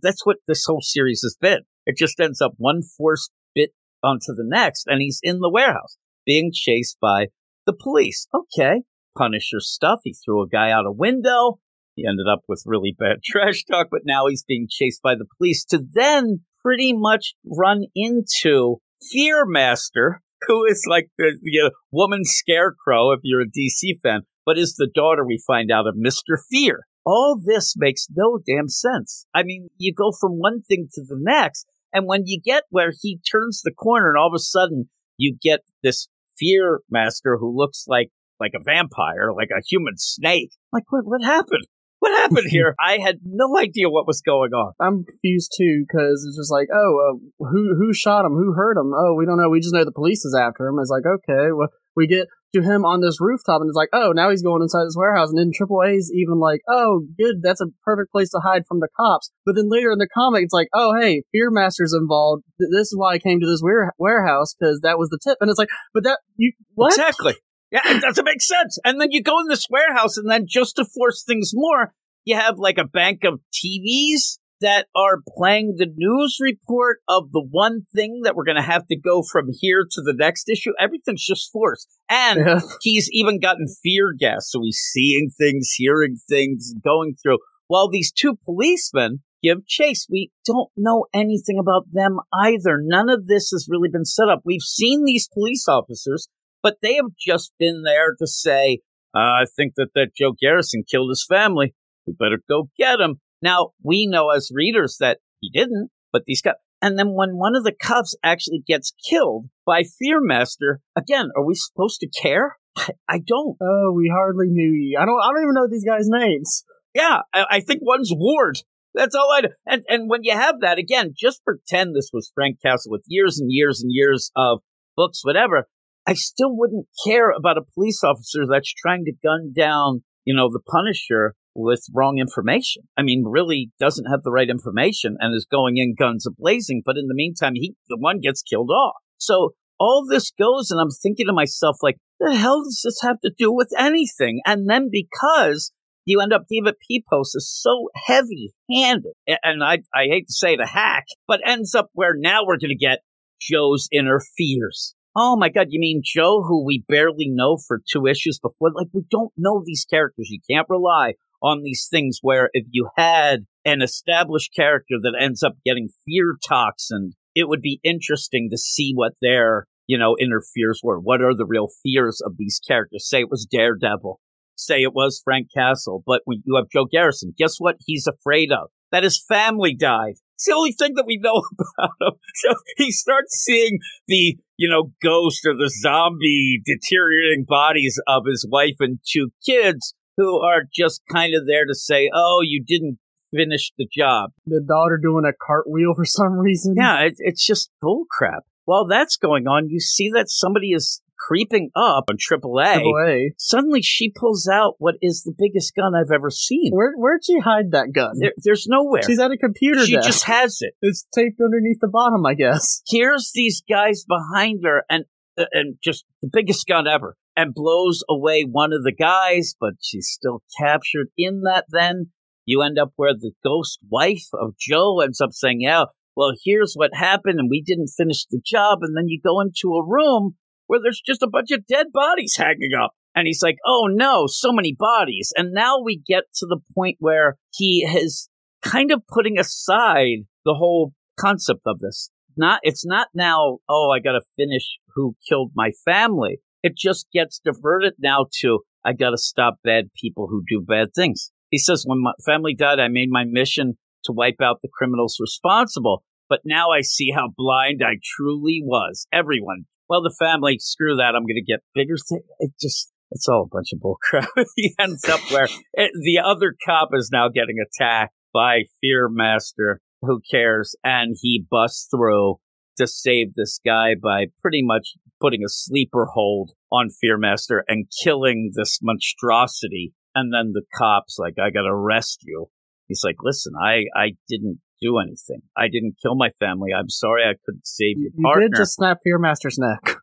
[0.00, 1.62] That's what this whole series has been.
[1.86, 3.70] It just ends up one forced bit
[4.04, 7.26] onto the next, and he's in the warehouse being chased by
[7.66, 8.28] the police.
[8.32, 8.82] Okay,
[9.16, 9.98] Punisher stuff.
[10.04, 11.58] He threw a guy out a window.
[11.96, 15.26] He ended up with really bad trash talk, but now he's being chased by the
[15.36, 21.70] police to then pretty much run into Fear Master, who is like the, the uh,
[21.90, 25.94] woman scarecrow if you're a DC fan, but is the daughter we find out of
[25.94, 26.36] Mr.
[26.50, 26.80] Fear.
[27.04, 29.24] All this makes no damn sense.
[29.34, 32.92] I mean, you go from one thing to the next, and when you get where
[33.00, 37.56] he turns the corner and all of a sudden you get this Fear Master who
[37.56, 40.50] looks like like a vampire, like a human snake.
[40.72, 41.66] Like, what, what happened?
[42.00, 42.74] What happened here?
[42.80, 44.72] I had no idea what was going on.
[44.80, 48.32] I'm confused too because it's just like, oh, uh, who who shot him?
[48.32, 48.92] Who hurt him?
[48.94, 49.48] Oh, we don't know.
[49.50, 50.78] We just know the police is after him.
[50.80, 54.12] It's like, okay, well, we get to him on this rooftop, and it's like, oh,
[54.12, 57.60] now he's going inside this warehouse, and then Triple A's even like, oh, good, that's
[57.60, 59.30] a perfect place to hide from the cops.
[59.44, 62.44] But then later in the comic, it's like, oh, hey, Fear Master's involved.
[62.58, 65.36] This is why I came to this ware- warehouse because that was the tip.
[65.40, 66.92] And it's like, but that you what?
[66.92, 67.34] Exactly.
[67.70, 68.78] Yeah, it doesn't make sense.
[68.84, 71.92] And then you go in this warehouse, and then just to force things more,
[72.24, 77.46] you have like a bank of TVs that are playing the news report of the
[77.48, 80.72] one thing that we're going to have to go from here to the next issue.
[80.80, 81.88] Everything's just forced.
[82.10, 82.60] And Yeah.
[82.82, 84.50] he's even gotten fear gas.
[84.50, 87.38] So he's seeing things, hearing things, going through.
[87.68, 92.78] While these two policemen give chase, we don't know anything about them either.
[92.82, 94.40] None of this has really been set up.
[94.44, 96.28] We've seen these police officers,
[96.62, 98.80] but they have just been there to say,
[99.14, 101.74] uh, I think that that Joe Garrison killed his family.
[102.06, 103.20] We better go get him.
[103.42, 107.56] Now, we know as readers that he didn't, but these guys, and then when one
[107.56, 112.56] of the cops actually gets killed by Fearmaster, again, are we supposed to care?
[112.76, 113.56] I, I don't.
[113.60, 114.98] Oh, we hardly knew you.
[115.00, 115.20] I don't.
[115.20, 116.64] I don't even know these guys' names.
[116.94, 118.58] Yeah, I, I think one's Ward.
[118.94, 119.48] That's all I do.
[119.66, 123.38] And, and when you have that, again, just pretend this was Frank Castle with years
[123.38, 124.60] and years and years of
[124.96, 125.68] books, whatever.
[126.08, 130.48] I still wouldn't care about a police officer that's trying to gun down, you know,
[130.48, 132.84] the Punisher with wrong information.
[132.96, 136.80] I mean, really doesn't have the right information and is going in guns a blazing.
[136.82, 138.94] But in the meantime, he, the one gets killed off.
[139.18, 143.20] So all this goes and I'm thinking to myself, like, the hell does this have
[143.20, 144.40] to do with anything?
[144.46, 145.72] And then because
[146.06, 150.56] you end up David Pepos is so heavy handed, and I, I hate to say
[150.56, 153.00] the hack, but ends up where now we're going to get
[153.42, 154.94] Joe's inner fears.
[155.20, 158.70] Oh my God, you mean Joe, who we barely know for two issues before?
[158.72, 160.28] Like, we don't know these characters.
[160.30, 165.42] You can't rely on these things where if you had an established character that ends
[165.42, 170.40] up getting fear toxin, it would be interesting to see what their, you know, inner
[170.54, 171.00] fears were.
[171.00, 173.08] What are the real fears of these characters?
[173.08, 174.20] Say it was Daredevil.
[174.54, 176.00] Say it was Frank Castle.
[176.06, 178.68] But when you have Joe Garrison, guess what he's afraid of?
[178.92, 180.14] That his family died.
[180.38, 181.42] It's the only thing that we know
[181.78, 182.12] about him.
[182.36, 188.46] So he starts seeing the, you know, ghost or the zombie deteriorating bodies of his
[188.48, 192.98] wife and two kids who are just kind of there to say, oh, you didn't
[193.34, 194.30] finish the job.
[194.46, 196.74] The daughter doing a cartwheel for some reason.
[196.76, 198.42] Yeah, it, it's just bullcrap.
[198.64, 202.74] While that's going on, you see that somebody is creeping up on AAA.
[202.74, 203.34] Triple A.
[203.38, 206.70] Suddenly, she pulls out what is the biggest gun I've ever seen.
[206.72, 208.12] Where where'd she hide that gun?
[208.18, 209.02] There, there's nowhere.
[209.02, 210.06] She's at a computer she desk.
[210.06, 210.74] just has it.
[210.82, 212.82] it's taped underneath the bottom, I guess.
[212.88, 215.04] Here's these guys behind her, and
[215.36, 219.74] uh, and just the biggest gun ever, and blows away one of the guys, but
[219.80, 221.66] she's still captured in that.
[221.68, 222.10] Then
[222.44, 225.84] you end up where the ghost wife of Joe ends up saying, "Yeah,
[226.16, 229.74] well, here's what happened, and we didn't finish the job." And then you go into
[229.74, 230.36] a room
[230.68, 232.92] where there's just a bunch of dead bodies hanging up.
[233.14, 235.32] And he's like, oh no, so many bodies.
[235.36, 238.28] And now we get to the point where he is
[238.62, 242.10] kind of putting aside the whole concept of this.
[242.36, 246.38] Not, it's not now, oh, I gotta finish who killed my family.
[246.62, 251.32] It just gets diverted now to, I gotta stop bad people who do bad things.
[251.50, 255.16] He says, when my family died, I made my mission to wipe out the criminals
[255.18, 256.04] responsible.
[256.28, 259.06] But now I see how blind I truly was.
[259.12, 261.14] Everyone, well, the family, screw that.
[261.14, 261.94] I'm going to get bigger.
[262.40, 264.28] It just, it's all a bunch of bullcrap.
[264.56, 269.76] he ends up where it, the other cop is now getting attacked by Fearmaster.
[270.02, 270.76] Who cares?
[270.84, 272.36] And he busts through
[272.76, 278.52] to save this guy by pretty much putting a sleeper hold on Fearmaster and killing
[278.54, 279.92] this monstrosity.
[280.14, 282.46] And then the cops like, I got to arrest you.
[282.86, 285.42] He's like, listen, I, I didn't do anything.
[285.56, 286.70] I didn't kill my family.
[286.76, 288.48] I'm sorry I couldn't save your You partner.
[288.48, 289.96] did just snap Fearmaster's neck.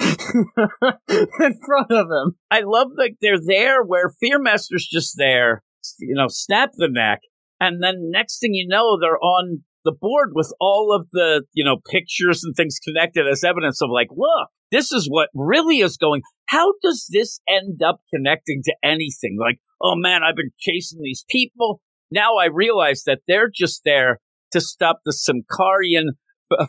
[0.00, 2.36] In front of him.
[2.50, 5.62] I love that they're there where Fearmaster's just there,
[5.98, 7.20] you know, snap the neck.
[7.60, 11.64] And then next thing you know, they're on the board with all of the, you
[11.64, 15.96] know, pictures and things connected as evidence of like, look, this is what really is
[15.96, 16.22] going.
[16.46, 19.36] How does this end up connecting to anything?
[19.40, 21.80] Like, oh man, I've been chasing these people.
[22.10, 24.18] Now I realize that they're just there
[24.52, 26.10] to stop the Symkarian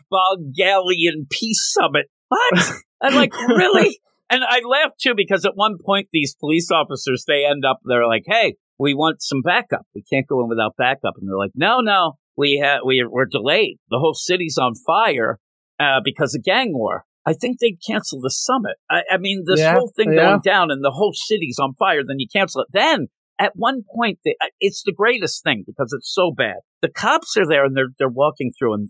[0.09, 2.07] Bulgarian peace summit.
[2.29, 2.71] What?
[3.01, 3.99] I'm like, really?
[4.29, 8.07] And I laughed too because at one point these police officers they end up they're
[8.07, 9.85] like, "Hey, we want some backup.
[9.93, 13.25] We can't go in without backup." And they're like, "No, no, we ha- we we're
[13.25, 13.77] delayed.
[13.89, 15.39] The whole city's on fire
[15.79, 18.77] uh, because of gang war." I think they'd cancel the summit.
[18.89, 20.21] I, I mean, this Yeah, whole thing yeah.
[20.29, 22.01] going down and the whole city's on fire.
[22.03, 22.67] Then you cancel it.
[22.71, 23.09] Then
[23.41, 26.57] at one point, they, uh, it's the greatest thing because it's so bad.
[26.81, 28.89] The cops are there and they're they're walking through and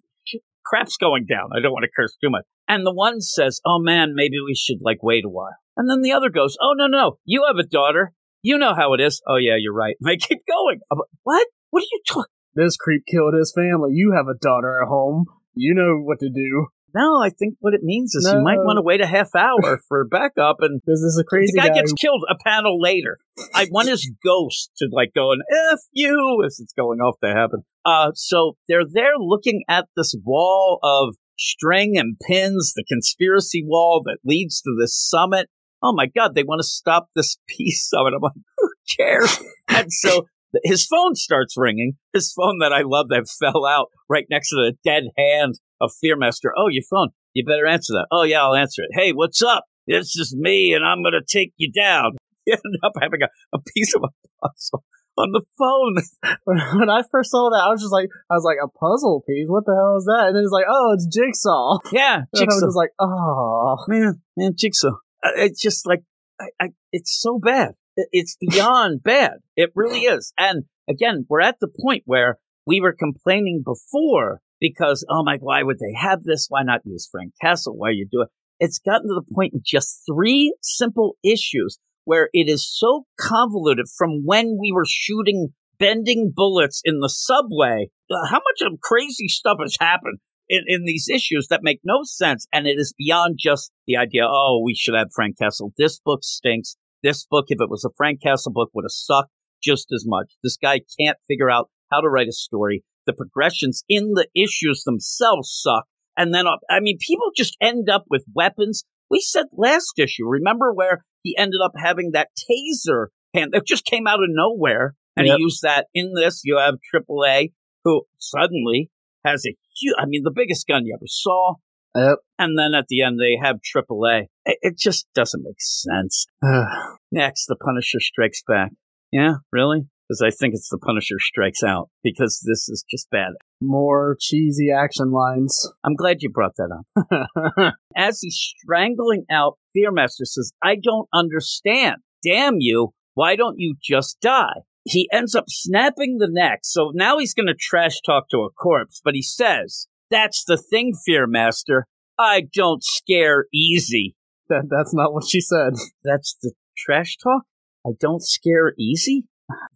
[0.66, 1.50] crap's going down.
[1.56, 2.44] I don't want to curse too much.
[2.68, 6.02] And the one says, "Oh man, maybe we should like wait a while." And then
[6.02, 8.12] the other goes, "Oh no, no, you have a daughter.
[8.42, 9.96] You know how it is." Oh yeah, you're right.
[10.02, 10.80] And they keep going.
[10.92, 11.48] I'm like, what?
[11.70, 12.32] What are you talking?
[12.54, 13.92] This creep killed his family.
[13.94, 15.26] You have a daughter at home.
[15.54, 16.68] You know what to do.
[16.94, 19.80] No, I think what it means is you might want to wait a half hour
[19.88, 21.76] for backup and This is a crazy the guy, guy.
[21.76, 23.18] gets killed a panel later.
[23.54, 27.34] I want his ghost to like go and F you as it's going off to
[27.34, 27.64] heaven.
[27.86, 34.02] Uh, so they're there looking at this wall of string and pins, the conspiracy wall
[34.06, 35.50] that leads to this summit.
[35.84, 38.14] Oh my God, they want to stop this peace summit.
[38.16, 39.40] I'm like, who cares?
[39.70, 40.28] and so
[40.64, 41.94] his phone starts ringing.
[42.14, 45.92] His phone that I love that fell out right next to the dead hand of
[46.04, 46.52] Fearmaster.
[46.56, 47.10] Oh, your phone.
[47.34, 48.08] You better answer that.
[48.12, 48.90] Oh yeah, I'll answer it.
[48.94, 49.66] Hey, what's up?
[49.88, 52.12] This is me, and I'm gonna take you down.
[52.48, 54.10] You end up having a, a piece of a
[54.42, 54.84] puzzle
[55.16, 56.38] on the phone.
[56.74, 59.48] when I first saw that, I was just like, I was like, a puzzle piece.
[59.48, 60.28] What the hell is that?
[60.28, 61.80] And then it's like, oh, it's Jigsaw.
[61.92, 64.98] Yeah, And I was just like, oh, man, man, Jigsaw.
[65.36, 66.04] It's just like,
[66.40, 67.74] I, I, it's so bad.
[67.96, 69.34] It's beyond bad.
[69.56, 70.34] It really is.
[70.38, 75.64] And again, we're at the point where we were complaining before because, oh my, why
[75.64, 76.46] would they have this?
[76.48, 77.76] Why not use Frank Castle?
[77.76, 78.30] Why you do it?
[78.60, 83.88] It's gotten to the point in just three simple issues where it is so convoluted
[83.98, 87.88] from when we were shooting bending bullets in the subway.
[88.10, 90.20] Uh, How much of crazy stuff has happened
[90.52, 92.46] in, in these issues that make no sense.
[92.54, 95.74] And it is beyond just the idea, oh, we should have Frank Castle.
[95.78, 96.76] This book stinks.
[97.02, 99.32] This book, if it was a Frank Castle book, would have sucked
[99.64, 100.34] just as much.
[100.44, 102.84] This guy can't figure out how to write a story.
[103.06, 105.86] The progressions in the issues themselves suck.
[106.18, 108.84] And then, uh, I mean, people just end up with weapons.
[109.10, 113.86] We said last issue, remember where he ended up having that taser hand that just
[113.86, 114.96] came out of nowhere.
[115.18, 115.38] And Yep.
[115.38, 116.42] he used that in this.
[116.44, 118.90] You have AAA who suddenly
[119.26, 121.56] has a huge, I mean, the biggest gun you ever saw.
[121.96, 122.20] Yep.
[122.40, 124.28] And then at the end, they have AAA.
[124.46, 126.26] It, it just doesn't make sense.
[127.12, 128.72] Next, the Punisher strikes back.
[129.12, 129.88] Yeah, really?
[130.12, 133.32] because I think it's the Punisher strikes out because this is just bad.
[133.62, 135.70] More cheesy action lines.
[135.86, 137.74] I'm glad you brought that up.
[137.96, 141.98] As he's strangling out, Fearmaster says, I don't understand.
[142.26, 142.90] Damn you.
[143.14, 144.64] Why don't you just die?
[144.84, 146.60] He ends up snapping the neck.
[146.64, 150.58] So now he's going to trash talk to a corpse, but he says, That's the
[150.58, 151.84] thing, Fearmaster.
[152.20, 154.16] I don't scare easy.
[154.50, 155.74] That that's not what she said.
[156.04, 157.44] That's the trash talk?
[157.86, 159.28] I don't scare easy?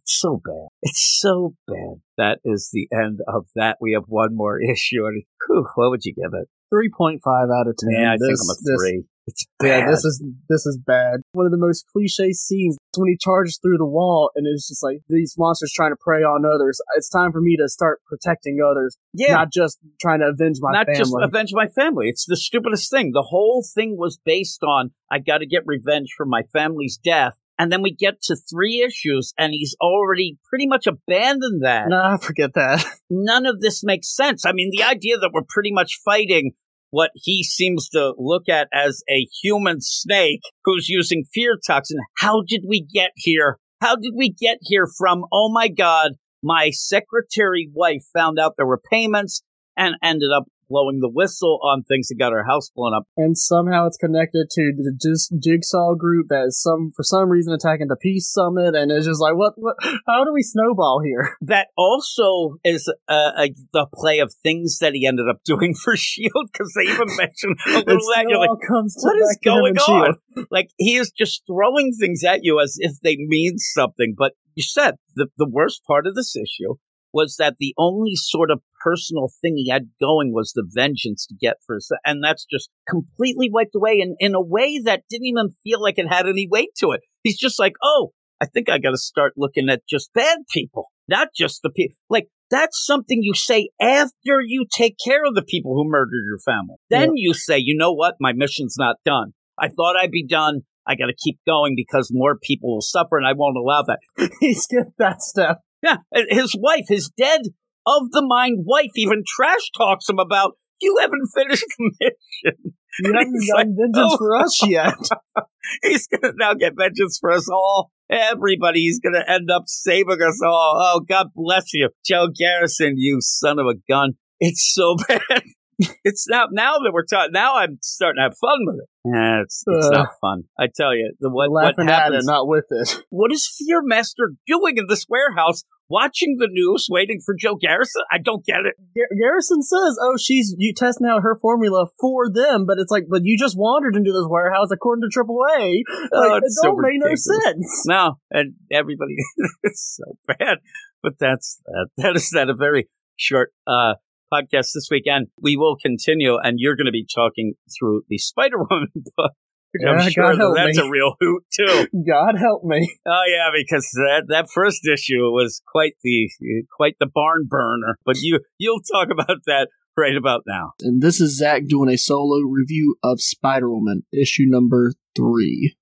[0.02, 0.68] It's so bad.
[0.82, 2.00] It's so bad.
[2.16, 3.76] That is the end of that.
[3.80, 5.06] We have one more issue.
[5.06, 6.48] And whew, what would you give it?
[6.70, 7.90] Three point five out of ten.
[7.92, 9.04] Yeah, I think I'm a this- three.
[9.26, 9.80] it's bad.
[9.80, 11.20] Yeah, this is this is bad.
[11.32, 14.82] One of the most cliche scenes when he charges through the wall and it's just
[14.82, 16.80] like these monsters trying to prey on others.
[16.96, 19.34] It's time for me to start protecting others, yeah.
[19.34, 20.78] not just trying to avenge my family.
[20.78, 20.98] not family.
[20.98, 22.08] just avenge my family.
[22.08, 23.12] It's the stupidest thing.
[23.12, 27.38] The whole thing was based on I got to get revenge for my family's death.
[27.58, 31.88] And then we get to three issues, and he's already pretty much abandoned that.
[31.88, 32.84] nah, forget that.
[33.08, 34.44] None of this makes sense.
[34.44, 36.52] I mean, the idea that we're pretty much fighting
[36.90, 41.98] what he seems to look at as a human snake who's using fear toxin.
[42.18, 43.58] How did we get here?
[43.80, 48.66] How did we get here from, oh my God, my secretary wife found out there
[48.66, 49.42] were payments
[49.76, 53.04] and ended up blowing the whistle on things that got our house blown up.
[53.16, 57.52] and somehow it's connected to the Jis- Jigsaw group that is some for some reason
[57.52, 59.54] attacking the Peace Summit, and it's just like, what?
[59.56, 59.76] What?
[60.06, 61.36] How do we snowball here?
[61.46, 65.96] That also is uh, a, the play of things that he ended up doing for
[65.96, 69.50] Shield because they even mentioned a little that you're like, comes what is back to
[69.50, 70.16] him going Shield.
[70.36, 70.46] on?
[70.50, 74.14] Like he is just throwing things at you as if they mean something.
[74.18, 76.74] But you said the the worst part of this issue
[77.16, 81.34] was that the only sort of personal thing he had going was the vengeance to
[81.40, 85.26] get for his, and that's just completely wiped away in, in a way that didn't
[85.26, 87.00] even feel like it had any weight to it.
[87.22, 90.92] He's just like, oh, I think I got to start looking at just bad people,
[91.08, 91.96] not just the people.
[92.10, 96.38] Like that's something you say after you take care of the people who murdered your
[96.38, 96.76] family.
[96.90, 99.32] Then you say, you know what, my mission's not done.
[99.58, 100.60] I thought I'd be done.
[100.86, 103.98] I got to keep going because more people will suffer, and I won't allow that.
[104.40, 105.60] he skipped that step.
[105.82, 105.96] Yeah,
[106.28, 107.42] his wife, his dead
[107.86, 110.52] of the mind wife, even trash talks him about.
[110.80, 112.74] You haven't finished the mission.
[113.00, 114.16] You haven't gotten like, vengeance oh.
[114.16, 114.94] for us yet.
[115.82, 117.90] He's gonna now get vengeance for us all.
[118.08, 120.78] Everybody, he's gonna end up saving us all.
[120.80, 124.12] Oh, God bless you, Joe Garrison, you son of a gun.
[124.38, 125.42] It's so bad.
[126.04, 127.32] it's now now that we're talking.
[127.32, 128.88] Now I'm starting to have fun with it.
[129.04, 129.90] Yeah, it's it's Uh.
[129.90, 130.44] not fun.
[130.58, 132.96] I tell you, the what what Laughing at it, not with it.
[133.10, 135.64] what is Fearmaster doing in this warehouse?
[135.88, 138.02] Watching the news, waiting for Joe Garrison?
[138.10, 138.74] I don't get it.
[138.96, 143.04] Gar- Garrison says, "Oh, she's you testing out her formula for them," but it's like,
[143.08, 145.82] but you just wandered into this warehouse according to AAA.
[146.12, 147.84] Oh, Like, it's it so don't make no sense.
[147.86, 149.14] No, and everybody
[149.62, 150.58] it's so bad.
[151.02, 151.88] But that's that.
[151.98, 153.94] That is that a very short uh
[154.36, 155.28] podcast this weekend.
[155.40, 159.32] We will continue, and you're going to be talking through the Spider Woman book.
[159.78, 160.86] Yeah, I'm sure God that help that's me.
[160.86, 161.86] a real hoot too.
[162.08, 162.96] God help me.
[163.06, 166.30] Oh yeah, because that that first issue was quite the
[166.74, 167.98] quite the barn burner.
[168.06, 170.72] But you you'll talk about that right about now.
[170.80, 175.76] And this is Zach doing a solo review of Spider Woman, issue number three.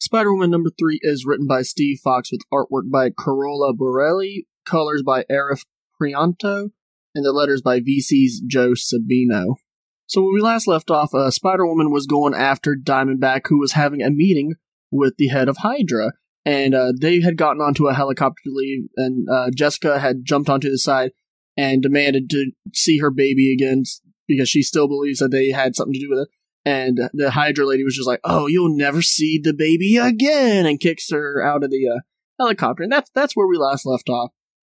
[0.00, 5.02] Spider Woman number three is written by Steve Foxe with artwork by Carola Borelli, colors
[5.04, 5.64] by Arif
[6.00, 6.70] Prianto,
[7.16, 9.56] and the letters by VC's Joe Sabino.
[10.06, 13.72] So when we last left off, uh, Spider Woman was going after Diamondback, who was
[13.72, 14.54] having a meeting
[14.92, 16.12] with the head of Hydra.
[16.44, 20.48] And uh, they had gotten onto a helicopter to leave, and uh, Jessica had jumped
[20.48, 21.10] onto the side
[21.56, 23.82] and demanded to see her baby again
[24.28, 26.28] because she still believes that they had something to do with it.
[26.64, 30.78] And the Hydra lady was just like, "Oh, you'll never see the baby again," and
[30.78, 32.00] kicks her out of the uh,
[32.38, 32.84] helicopter.
[32.84, 34.30] And that's that's where we last left off.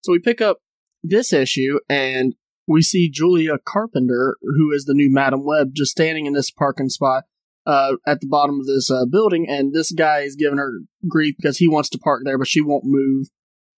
[0.04, 0.60] So we pick up
[1.04, 2.36] this issue, and
[2.68, 6.89] we see Julia Carpenter, who is the new Madam Web, just standing in this parking
[6.89, 7.24] spot
[7.66, 11.36] uh, at the bottom of this uh, building, and this guy is giving her grief
[11.38, 13.28] because he wants to park there, but she won't move.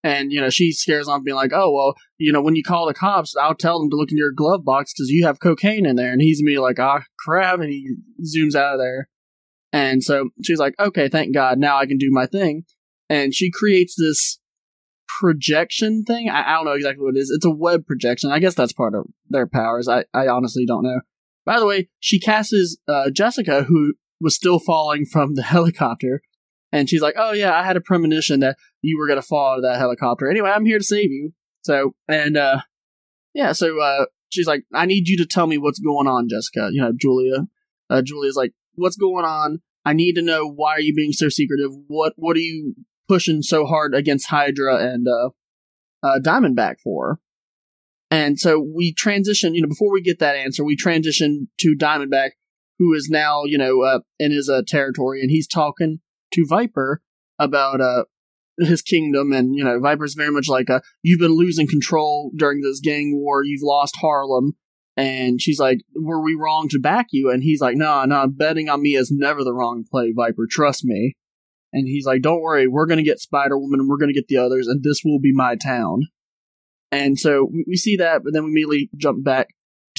[0.01, 2.87] And you know she scares off, being like, "Oh well, you know when you call
[2.87, 5.85] the cops, I'll tell them to look in your glove box because you have cocaine
[5.85, 9.09] in there." And he's me like, "Ah, crap!" And he zooms out of there.
[9.73, 12.63] And so she's like, "Okay, thank God, now I can do my thing."
[13.09, 14.38] And she creates this
[15.19, 16.29] projection thing.
[16.29, 17.29] I, I don't know exactly what it is.
[17.29, 18.31] It's a web projection.
[18.31, 19.87] I guess that's part of their powers.
[19.87, 21.01] I, I honestly don't know.
[21.45, 26.21] By the way, she casts uh, Jessica, who was still falling from the helicopter,
[26.71, 29.57] and she's like, "Oh yeah, I had a premonition that you were gonna fall out
[29.57, 30.29] of that helicopter.
[30.29, 31.31] Anyway, I'm here to save you."
[31.63, 32.61] So and uh,
[33.33, 36.69] yeah, so uh, she's like, "I need you to tell me what's going on, Jessica."
[36.71, 37.47] You know, Julia.
[37.89, 39.61] Uh, Julia's like, "What's going on?
[39.85, 41.71] I need to know why are you being so secretive?
[41.87, 42.75] What what are you
[43.09, 45.29] pushing so hard against Hydra and uh,
[46.01, 47.19] uh, Diamondback for.
[48.11, 52.31] And so we transition, you know, before we get that answer, we transition to Diamondback,
[52.77, 55.99] who is now, you know, uh, in his uh, territory, and he's talking
[56.33, 57.01] to Viper
[57.37, 58.05] about uh,
[58.57, 59.31] his kingdom.
[59.31, 63.15] And, you know, Viper's very much like, uh, you've been losing control during this gang
[63.15, 64.53] war, you've lost Harlem.
[64.97, 67.29] And she's like, were we wrong to back you?
[67.29, 70.11] And he's like, no, nah, no, nah, betting on me is never the wrong play,
[70.13, 71.15] Viper, trust me.
[71.71, 74.67] And he's like, don't worry, we're to get Spider Woman we're to get the others,
[74.67, 76.07] and this will be my town.
[76.91, 79.49] And so we see that, but then we immediately jump back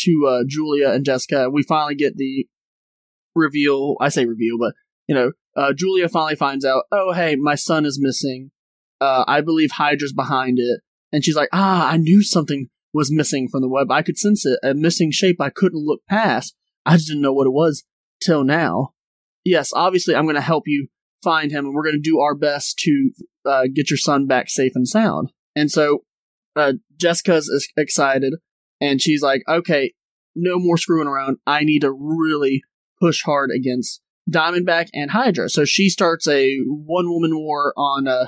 [0.00, 1.48] to uh, Julia and Jessica.
[1.48, 2.46] We finally get the
[3.34, 3.96] reveal.
[4.00, 4.74] I say reveal, but
[5.06, 6.84] you know, uh, Julia finally finds out.
[6.90, 8.50] Oh, hey, my son is missing.
[9.00, 10.80] Uh, I believe Hydra's behind it.
[11.12, 13.90] And she's like, Ah, I knew something was missing from the web.
[13.90, 16.54] I could sense it, a missing shape I couldn't look past.
[16.84, 17.84] I just didn't know what it was
[18.22, 18.94] till now.
[19.44, 20.88] Yes, obviously, I'm going to help you
[21.22, 23.10] find him, and we're going to do our best to
[23.44, 25.32] uh, get your son back safe and sound.
[25.54, 26.04] And so
[26.56, 28.34] uh, Jessica's excited,
[28.80, 29.92] and she's like, okay,
[30.34, 31.38] no more screwing around.
[31.46, 32.62] I need to really
[33.00, 34.00] push hard against
[34.30, 35.48] Diamondback and Hydra.
[35.48, 38.26] So she starts a one woman war on uh,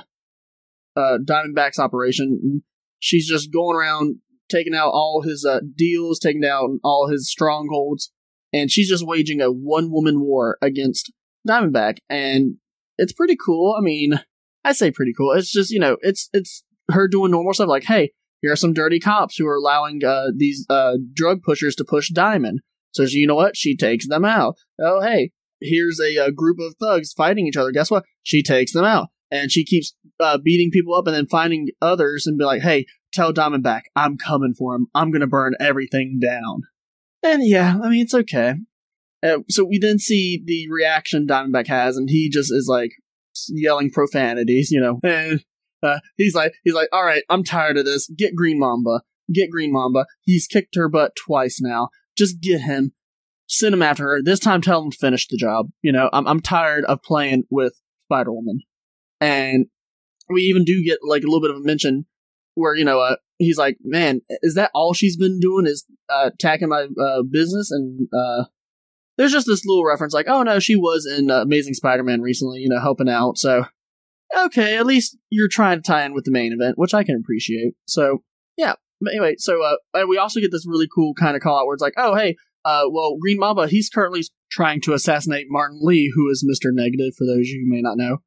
[0.95, 2.63] uh, Diamondback's operation.
[2.99, 4.17] She's just going around
[4.51, 8.11] taking out all his uh, deals, taking down all his strongholds,
[8.51, 11.11] and she's just waging a one woman war against
[11.47, 11.97] Diamondback.
[12.09, 12.57] And
[12.97, 13.75] it's pretty cool.
[13.77, 14.19] I mean,
[14.63, 15.33] I say pretty cool.
[15.33, 18.73] It's just, you know, it's it's her doing normal stuff like, hey, here are some
[18.73, 22.59] dirty cops who are allowing uh, these uh, drug pushers to push Diamond.
[22.91, 23.57] So you know what?
[23.57, 24.57] She takes them out.
[24.79, 25.31] Oh, hey,
[25.61, 27.71] here's a, a, group of thugs fighting each other.
[27.71, 28.03] Guess what?
[28.21, 29.07] She takes them out.
[29.31, 32.85] And she keeps uh, beating people up and then finding others and be like, hey,
[33.13, 34.87] tell Diamondback, I'm coming for him.
[34.93, 36.63] I'm going to burn everything down.
[37.23, 38.55] And yeah, I mean, it's okay.
[39.23, 42.91] Uh, so we then see the reaction Diamondback has, and he just is like
[43.49, 44.99] yelling profanities, you know.
[45.83, 48.07] And uh, he's like, he's like, all right, I'm tired of this.
[48.07, 49.01] Get Green Mamba.
[49.33, 50.05] Get Green Mamba.
[50.21, 51.89] He's kicked her butt twice now.
[52.17, 52.93] Just get him.
[53.49, 54.21] Send him after her.
[54.23, 55.67] This time, tell him to finish the job.
[55.81, 58.61] You know, I'm I'm tired of playing with Spider Woman.
[59.19, 59.65] And
[60.29, 62.05] we even do get like a little bit of a mention
[62.55, 65.65] where you know uh, he's like, man, is that all she's been doing?
[65.65, 67.71] Is uh, attacking my uh, business?
[67.71, 68.45] And uh,
[69.17, 72.59] there's just this little reference like, oh no, she was in uh, Amazing Spider-Man recently,
[72.59, 73.37] you know, helping out.
[73.37, 73.65] So
[74.35, 77.15] okay, at least you're trying to tie in with the main event, which I can
[77.15, 77.75] appreciate.
[77.85, 78.23] So
[78.57, 78.73] yeah.
[79.01, 81.65] But anyway, so uh, and we also get this really cool kind of call out
[81.65, 85.79] where it's like, oh hey, uh, well Green Mamba, he's currently trying to assassinate Martin
[85.81, 88.19] Lee, who is Mister Negative for those you who may not know.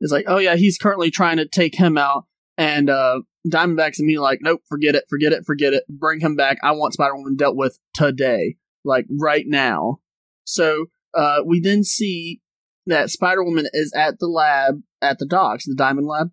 [0.00, 2.24] It's like, oh yeah, he's currently trying to take him out,
[2.56, 5.84] and uh, Diamondback's and me like, nope, forget it, forget it, forget it.
[5.88, 6.58] Bring him back.
[6.62, 9.98] I want Spider Woman dealt with today, like right now.
[10.46, 12.40] So uh, we then see
[12.86, 16.30] that Spider Woman is at the lab at the docks, the Diamond Lab,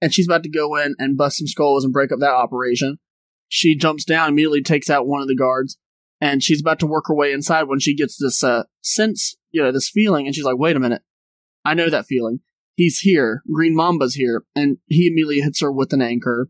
[0.00, 2.98] and she's about to go in and bust some skulls and break up that operation.
[3.48, 5.76] She jumps down, immediately takes out one of the guards,
[6.20, 9.62] and she's about to work her way inside when she gets this uh, sense, you
[9.62, 11.02] know, this feeling, and she's like, wait a minute.
[11.64, 12.40] I know that feeling.
[12.76, 13.42] He's here.
[13.52, 14.44] Green Mamba's here.
[14.54, 16.48] And he immediately hits her with an anchor.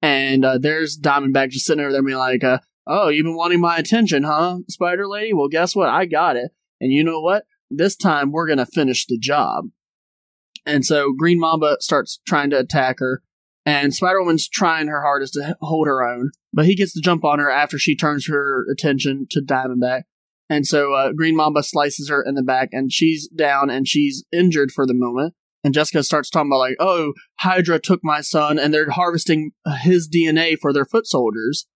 [0.00, 3.60] And uh, there's Diamondback just sitting over there being like, uh, oh, you've been wanting
[3.60, 5.32] my attention, huh, Spider Lady?
[5.32, 5.88] Well, guess what?
[5.88, 6.52] I got it.
[6.80, 7.44] And you know what?
[7.70, 9.66] This time we're going to finish the job.
[10.64, 13.22] And so Green Mamba starts trying to attack her,
[13.64, 17.24] and Spider Woman's trying her hardest to hold her own, but he gets to jump
[17.24, 20.02] on her after she turns her attention to Diamondback.
[20.48, 24.24] And so uh, Green Mamba slices her in the back, and she's down and she's
[24.32, 25.34] injured for the moment.
[25.64, 30.08] And Jessica starts talking about like, oh, Hydra took my son, and they're harvesting his
[30.08, 31.66] DNA for their foot soldiers,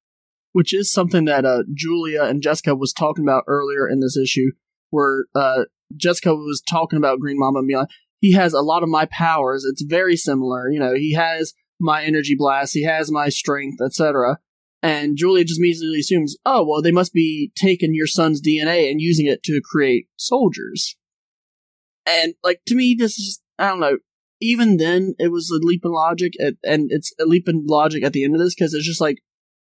[0.53, 4.51] which is something that uh, Julia and Jessica was talking about earlier in this issue,
[4.91, 5.65] where uh,
[5.97, 7.89] Jessica was talking about Green Mamba and like,
[8.21, 9.65] he has a lot of my powers.
[9.65, 10.71] It's very similar.
[10.71, 14.39] You know, he has my energy blast, he has my strength, etc.
[14.83, 19.01] And Julia just immediately assumes, oh, well, they must be taking your son's DNA and
[19.01, 20.97] using it to create soldiers.
[22.07, 23.99] And, like, to me, this is I don't know.
[24.41, 28.03] Even then, it was a leap in logic, at, and it's a leap in logic
[28.03, 29.19] at the end of this, because it's just like,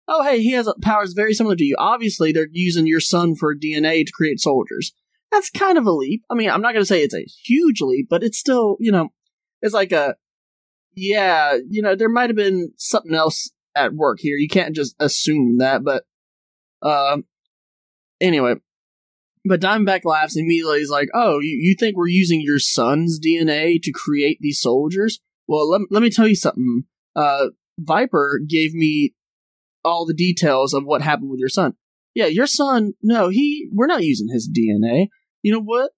[0.08, 1.76] oh, hey, he has powers very similar to you.
[1.80, 4.94] Obviously, they're using your son for DNA to create soldiers
[5.36, 6.24] that's kind of a leap.
[6.30, 8.92] I mean, I'm not going to say it's a huge leap, but it's still, you
[8.92, 9.10] know,
[9.62, 10.16] it's like a,
[10.96, 14.38] yeah, you know, there might have been something else at work here.
[14.38, 16.04] You can't just assume that, but,
[16.82, 17.26] um,
[18.22, 18.56] anyway.
[19.48, 20.80] But Diamondback laughs immediately.
[20.80, 25.20] He's like, oh, you, you think we're using your son's DNA to create these soldiers?
[25.48, 26.86] Well, let, let me tell you something.
[27.16, 27.48] Uh,
[27.78, 29.14] Viper gave me
[29.86, 31.76] all the details of what happened with your son.
[32.14, 35.08] Yeah, your son, no, he, we're not using his DNA
[35.46, 35.92] you know what?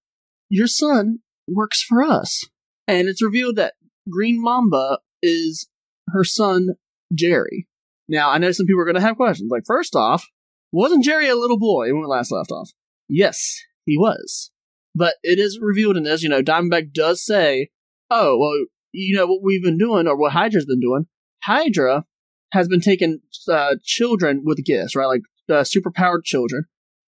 [0.50, 2.44] Your son works for us.
[2.86, 3.72] And it's revealed that
[4.10, 5.70] Green Mamba is
[6.08, 6.74] her son
[7.14, 7.66] Jerry.
[8.10, 9.50] Now, I know some people are going to have questions.
[9.50, 10.26] Like, first off,
[10.70, 12.72] wasn't Jerry a little boy when we last left off?
[13.08, 14.50] Yes, he was.
[14.94, 17.70] But it is revealed in this, you know, Diamondback does say,
[18.10, 21.06] oh, well, you know, what we've been doing, or what Hydra's been doing,
[21.44, 22.04] Hydra
[22.52, 23.20] has been taking
[23.50, 25.06] uh, children with gifts, right?
[25.06, 26.64] Like uh, superpowered children,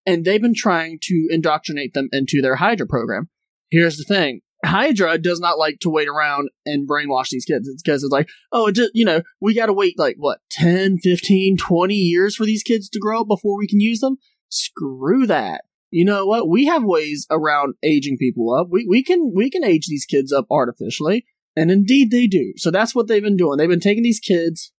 [0.07, 3.28] and they've been trying to indoctrinate them into their Hydra program.
[3.70, 4.41] Here's the thing.
[4.64, 7.66] Hydra does not like to wait around and brainwash these kids.
[7.66, 10.41] It's because it's like, oh, it just, you know, we got to wait like, what,
[10.51, 14.18] 10, 15, 20 years for these kids to grow up before we can use them?
[14.51, 15.62] Screw that.
[15.91, 16.49] You know what?
[16.49, 18.68] We have ways around aging people up.
[18.70, 21.24] We, we can, we can age these kids up artificially.
[21.57, 22.53] And indeed they do.
[22.57, 23.57] So that's what they've been doing.
[23.57, 24.72] They've been taking these kids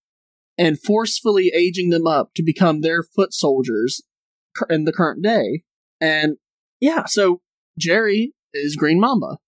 [0.61, 4.03] and forcefully aging them up to become their foot soldiers
[4.69, 5.63] in the current day.
[6.01, 6.37] And
[6.81, 7.41] yeah, so
[7.79, 9.39] Jerry is Green Mamba.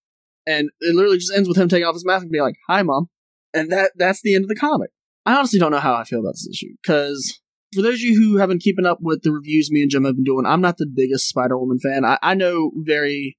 [0.46, 2.82] And it literally just ends with him taking off his mask and being like, "Hi,
[2.82, 3.10] mom,"
[3.54, 4.90] and that that's the end of the comic.
[5.24, 7.40] I honestly don't know how I feel about this issue because
[7.72, 10.04] for those of you who have been keeping up with the reviews me and Jim
[10.04, 12.04] have been doing, I'm not the biggest Spider Woman fan.
[12.04, 13.38] I, I know very,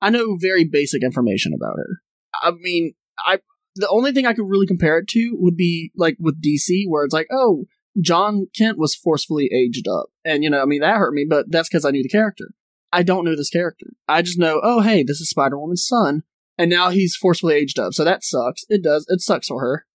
[0.00, 2.00] I know very basic information about her.
[2.40, 2.92] I mean,
[3.26, 3.40] I
[3.74, 7.04] the only thing I could really compare it to would be like with DC, where
[7.04, 7.64] it's like, oh,
[8.00, 11.46] Jon Kent was forcefully aged up, and you know, I mean, that hurt me, but
[11.50, 12.50] that's because I knew the character.
[12.92, 13.86] I don't know this character.
[14.06, 16.22] I just know, oh, hey, this is Spider Woman's son,
[16.56, 17.92] and now he's forcefully aged up.
[17.92, 18.64] So that sucks.
[18.68, 19.06] It does.
[19.08, 19.86] It sucks for her.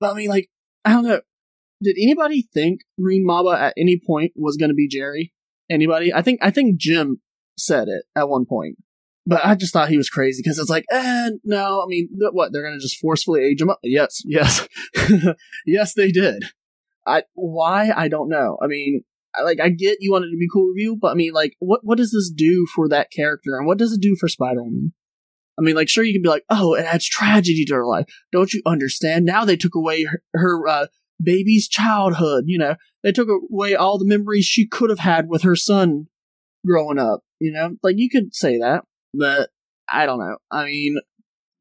[0.00, 0.48] But I mean, like,
[0.84, 1.20] I don't know.
[1.82, 5.32] Did anybody think Green Mamba at any point was going to be Jerry?
[5.70, 6.12] Anybody?
[6.12, 7.20] I think I think Jim
[7.58, 8.76] said it at one point.
[9.26, 12.52] But I just thought he was crazy because it's like, eh, no, I mean, what?
[12.52, 13.78] They're going to just forcefully age him up?
[13.82, 14.68] Yes, yes.
[15.66, 16.44] yes, they did.
[17.06, 17.90] I, why?
[17.94, 18.58] I don't know.
[18.62, 19.02] I mean,
[19.42, 21.96] like, I get you wanted to be cool review, but I mean, like, what, what
[21.96, 24.92] does this do for that character and what does it do for Spider-Man?
[25.58, 28.06] I mean, like, sure, you can be like, oh, it adds tragedy to her life.
[28.32, 29.24] Don't you understand?
[29.24, 30.86] Now they took away her, her uh,
[31.22, 35.42] baby's childhood, you know, they took away all the memories she could have had with
[35.42, 36.08] her son
[36.66, 38.84] growing up, you know, like, you could say that
[39.16, 39.50] but
[39.90, 40.36] I don't know.
[40.50, 40.98] I mean,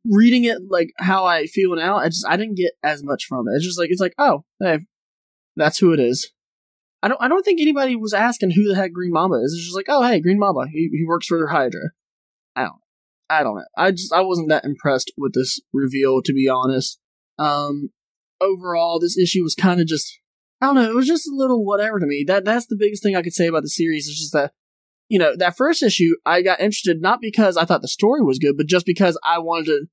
[0.06, 3.47] reading it like how I feel now, I just I didn't get as much from
[3.47, 3.56] it.
[3.56, 4.80] It's just like it's like, oh, hey,
[5.56, 6.32] that's who it is.
[7.01, 9.54] I don't I don't think anybody was asking who the heck Green Mamba is.
[9.54, 10.68] It's just like, oh hey, Green Mamba.
[10.72, 11.91] He he works for Hydra.
[12.56, 12.80] I don't
[13.30, 13.66] I don't know.
[13.78, 16.99] I just I wasn't that impressed with this reveal to be honest.
[17.38, 17.89] Um
[18.39, 20.20] overall this issue was kind of just
[20.62, 22.24] I don't know, it was just a little whatever to me.
[22.26, 24.08] That that's the biggest thing I could say about the series.
[24.08, 24.54] It's just that
[25.14, 28.39] you know, that first issue, I got interested not because I thought the story was
[28.39, 29.86] good, but just because I wanted to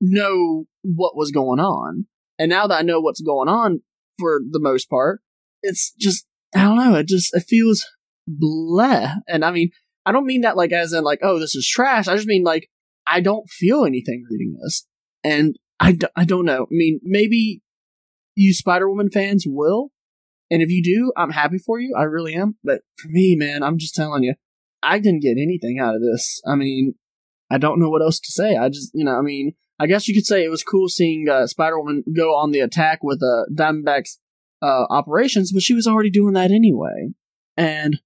[0.00, 2.06] know what was going on.
[2.40, 3.82] And now that I know what's going on
[4.18, 5.20] for the most part,
[5.62, 7.86] it's just, I don't know, it just, it feels
[8.28, 9.14] bleh.
[9.28, 9.70] And I mean,
[10.04, 12.08] I don't mean that like as in like, oh, this is trash.
[12.08, 12.68] I just mean like,
[13.06, 14.88] I don't feel anything reading this.
[15.22, 16.64] And I d- I don't know.
[16.64, 17.62] I mean, maybe
[18.34, 19.90] you Spider Woman fans will.
[20.50, 21.94] And if you do, I'm happy for you.
[21.96, 22.56] I really am.
[22.64, 24.34] But for me, man, I'm just telling you,
[24.84, 26.40] I didn't get anything out of this.
[26.46, 26.94] I mean,
[27.50, 28.56] I don't know what else to say.
[28.56, 31.28] I just, you know, I mean, I guess you could say it was cool seeing
[31.28, 34.18] uh, Spider Woman go on the attack with uh, Diamondback's
[34.62, 37.10] uh, operations, but she was already doing that anyway.
[37.56, 38.00] And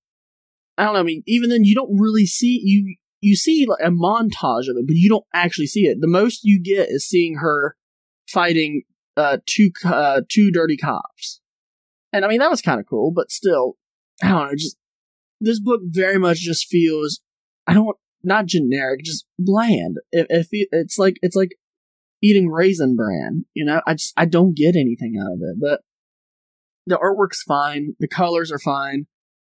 [0.77, 1.01] I don't know.
[1.01, 2.97] I mean, even then, you don't really see you.
[3.21, 6.01] You see like, a montage of it, but you don't actually see it.
[6.01, 7.77] The most you get is seeing her
[8.29, 8.83] fighting
[9.17, 11.41] uh, two uh, two dirty cops,
[12.13, 13.11] and I mean that was kind of cool.
[13.11, 13.77] But still,
[14.23, 14.55] I don't know.
[14.55, 14.77] Just
[15.41, 17.21] this book very much just feels
[17.67, 19.99] I don't not generic, just bland.
[20.13, 21.53] It, it, it's like it's like
[22.23, 23.45] eating raisin bran.
[23.55, 25.57] You know, I just I don't get anything out of it.
[25.61, 25.81] But
[26.87, 29.07] the artwork's fine, the colors are fine.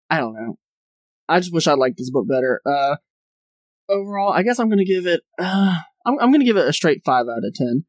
[0.10, 0.58] I don't know.
[1.30, 2.62] I just wish I liked this book better.
[2.66, 2.98] Uh,
[3.90, 5.22] overall, I guess I'm gonna give it.
[5.40, 7.86] Uh, I'm I'm gonna give it a straight five out of ten.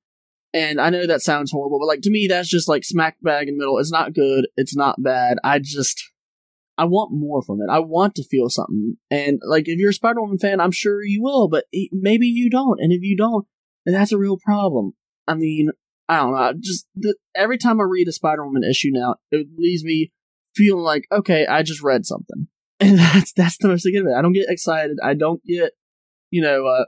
[0.54, 3.48] And I know that sounds horrible, but like to me, that's just like smack bag
[3.48, 3.78] in the middle.
[3.78, 4.46] It's not good.
[4.56, 5.38] It's not bad.
[5.42, 6.11] I just
[6.78, 7.70] I want more from it.
[7.70, 8.96] I want to feel something.
[9.10, 12.48] And like, if you're a Spider Woman fan, I'm sure you will, but maybe you
[12.48, 12.80] don't.
[12.80, 13.46] And if you don't,
[13.84, 14.92] then that's a real problem.
[15.28, 15.70] I mean,
[16.08, 16.52] I don't know.
[16.58, 20.12] Just the, every time I read a Spider Woman issue now, it leaves me
[20.54, 22.48] feeling like, okay, I just read something.
[22.80, 24.18] And that's, that's the most I get of it.
[24.18, 24.96] I don't get excited.
[25.00, 25.70] I don't get,
[26.32, 26.86] you know, uh,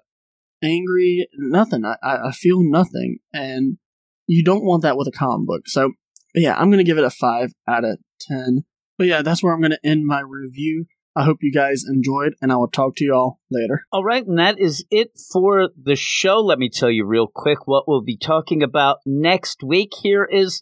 [0.60, 1.84] angry, nothing.
[1.84, 3.18] I, I feel nothing.
[3.32, 3.78] And
[4.26, 5.68] you don't want that with a comic book.
[5.68, 5.92] So,
[6.34, 8.64] yeah, I'm to give it a 5 out of 10.
[8.98, 10.86] But yeah, that's where I'm going to end my review.
[11.16, 13.84] I hope you guys enjoyed, and I will talk to you all later.
[13.92, 16.40] All right, and that is it for the show.
[16.40, 19.92] Let me tell you real quick what we'll be talking about next week.
[20.02, 20.60] Here is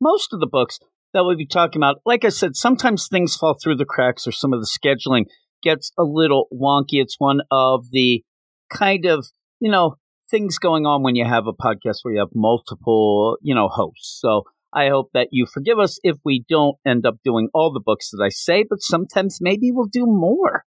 [0.00, 0.78] most of the books
[1.14, 2.02] that we'll be talking about.
[2.04, 5.24] Like I said, sometimes things fall through the cracks or some of the scheduling
[5.62, 7.00] gets a little wonky.
[7.00, 8.22] It's one of the
[8.70, 9.26] kind of,
[9.60, 9.96] you know,
[10.30, 14.18] things going on when you have a podcast where you have multiple, you know, hosts.
[14.20, 14.42] So
[14.74, 18.10] I hope that you forgive us if we don't end up doing all the books
[18.10, 20.64] that I say, but sometimes maybe we'll do more.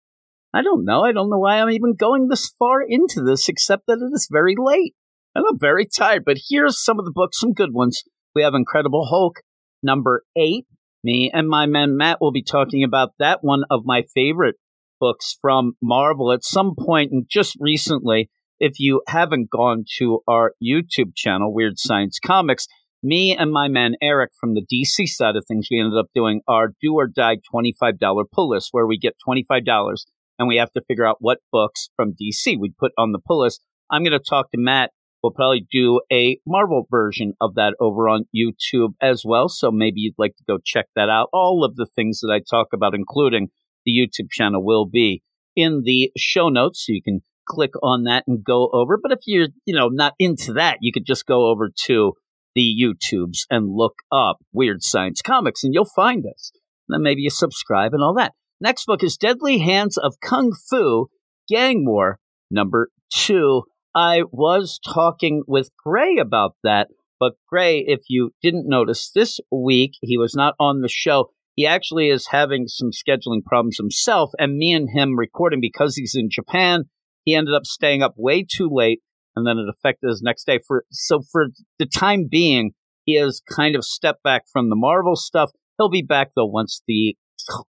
[0.53, 1.05] I don't know.
[1.05, 4.29] I don't know why I'm even going this far into this, except that it is
[4.31, 4.95] very late.
[5.35, 8.03] And I'm very tired, but here's some of the books, some good ones.
[8.35, 9.37] We have Incredible Hulk,
[9.83, 10.67] number eight.
[11.05, 14.57] Me and my man Matt will be talking about that one of my favorite
[15.01, 18.31] books from Marvel at some point and just recently.
[18.61, 22.69] If you haven't gone to our YouTube channel, Weird Science Comics,
[23.03, 26.41] me and my man Eric from the DC side of things, we ended up doing
[26.47, 30.05] our do or die $25 pull list where we get $25
[30.39, 33.41] and we have to figure out what books from DC we'd put on the pull
[33.41, 33.61] list.
[33.91, 34.91] I'm going to talk to Matt.
[35.23, 39.49] We'll probably do a Marvel version of that over on YouTube as well.
[39.49, 41.29] So maybe you'd like to go check that out.
[41.33, 43.49] All of the things that I talk about, including
[43.85, 45.23] the YouTube channel, will be
[45.55, 46.85] in the show notes.
[46.87, 48.99] So you can click on that and go over.
[49.01, 52.15] But if you're, you know, not into that, you could just go over to
[52.55, 56.53] the YouTubes and look up Weird Science Comics and you'll find us.
[56.89, 58.33] And then maybe you subscribe and all that.
[58.61, 61.09] Next book is Deadly Hands of Kung Fu
[61.49, 62.19] Gang War,
[62.51, 63.63] number two.
[63.95, 66.89] I was talking with Gray about that,
[67.19, 71.31] but Gray, if you didn't notice, this week he was not on the show.
[71.55, 76.15] He actually is having some scheduling problems himself, and me and him recording because he's
[76.15, 76.85] in Japan.
[77.25, 79.01] He ended up staying up way too late
[79.37, 80.61] and then it affected his next day.
[80.67, 82.73] For so for the time being,
[83.05, 85.51] he has kind of stepped back from the Marvel stuff.
[85.79, 87.17] He'll be back though once the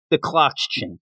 [0.09, 0.99] the clocks change.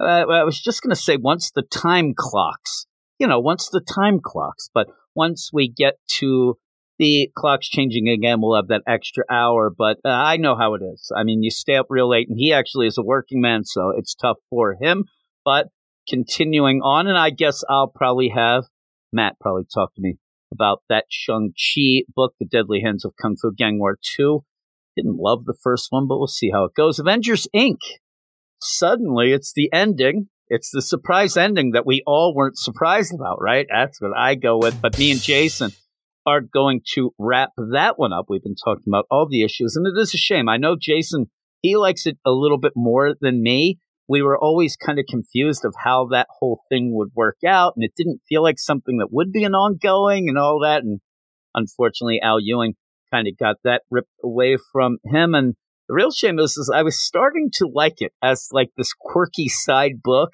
[0.00, 2.86] Uh, I was just going to say once the time clocks,
[3.18, 4.70] you know, once the time clocks.
[4.72, 6.56] But once we get to
[6.98, 9.72] the clocks changing again, we'll have that extra hour.
[9.76, 11.10] But uh, I know how it is.
[11.16, 13.92] I mean, you stay up real late, and he actually is a working man, so
[13.96, 15.04] it's tough for him.
[15.44, 15.68] But
[16.08, 18.64] continuing on, and I guess I'll probably have
[19.12, 20.18] Matt probably talked to me
[20.52, 24.44] about that Shang-Chi book, The Deadly Hands of Kung Fu Gang War 2.
[24.96, 26.98] Didn't love the first one, but we'll see how it goes.
[26.98, 27.78] Avengers Inc.
[28.60, 30.28] Suddenly, it's the ending.
[30.48, 33.66] It's the surprise ending that we all weren't surprised about, right?
[33.70, 34.80] That's what I go with.
[34.80, 35.72] But me and Jason
[36.26, 38.26] are going to wrap that one up.
[38.28, 40.48] We've been talking about all the issues, and it is a shame.
[40.48, 41.26] I know Jason,
[41.62, 43.78] he likes it a little bit more than me
[44.08, 47.84] we were always kind of confused of how that whole thing would work out, and
[47.84, 50.82] it didn't feel like something that would be an ongoing and all that.
[50.82, 51.00] And
[51.54, 52.74] unfortunately, Al Ewing
[53.12, 55.34] kind of got that ripped away from him.
[55.34, 55.54] And
[55.88, 59.48] the real shame is, is I was starting to like it as like this quirky
[59.48, 60.30] side book,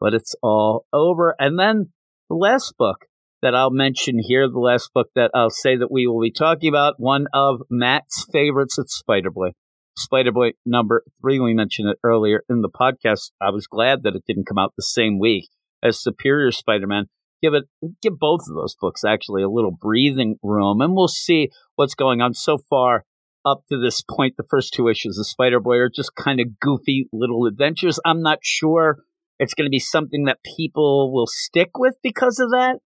[0.00, 1.34] but it's all over.
[1.38, 1.92] And then
[2.28, 3.06] the last book
[3.40, 6.68] that I'll mention here, the last book that I'll say that we will be talking
[6.68, 9.50] about, one of Matt's favorites, it's Spider Boy.
[9.98, 11.40] Spider Boy number three.
[11.40, 13.32] We mentioned it earlier in the podcast.
[13.40, 15.48] I was glad that it didn't come out the same week
[15.82, 17.06] as Superior Spider Man.
[17.42, 17.64] Give it,
[18.02, 22.20] give both of those books actually a little breathing room, and we'll see what's going
[22.20, 22.34] on.
[22.34, 23.04] So far,
[23.44, 26.58] up to this point, the first two issues of Spider Boy are just kind of
[26.58, 28.00] goofy little adventures.
[28.04, 28.98] I'm not sure
[29.38, 32.78] it's going to be something that people will stick with because of that,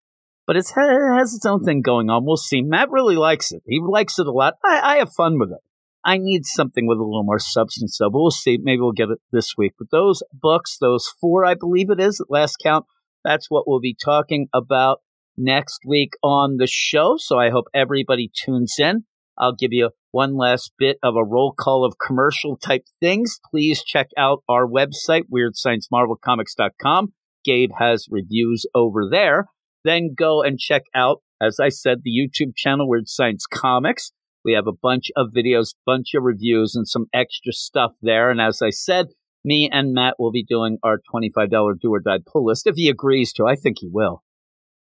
[0.46, 2.26] but it has its own thing going on.
[2.26, 2.62] We'll see.
[2.62, 3.62] Matt really likes it.
[3.66, 4.54] He likes it a lot.
[4.64, 5.60] I, I have fun with it.
[6.05, 8.11] I need something with a little more substance, though.
[8.11, 8.59] But we'll see.
[8.61, 9.74] Maybe we'll get it this week.
[9.78, 12.86] But those books, those four, I believe it is at last count,
[13.24, 15.00] that's what we'll be talking about
[15.36, 17.14] next week on the show.
[17.18, 19.05] So I hope everybody tunes in.
[19.38, 23.40] I'll give you one last bit of a roll call of commercial type things.
[23.50, 27.12] Please check out our website, weirdsciencemarvelcomics.com.
[27.44, 29.46] Gabe has reviews over there.
[29.84, 34.12] Then go and check out, as I said, the YouTube channel, Weird Science Comics.
[34.45, 38.30] We have a bunch of videos, bunch of reviews, and some extra stuff there.
[38.30, 39.07] And as I said,
[39.45, 42.88] me and Matt will be doing our $25 do or die pull list if he
[42.88, 43.47] agrees to.
[43.47, 44.22] I think he will.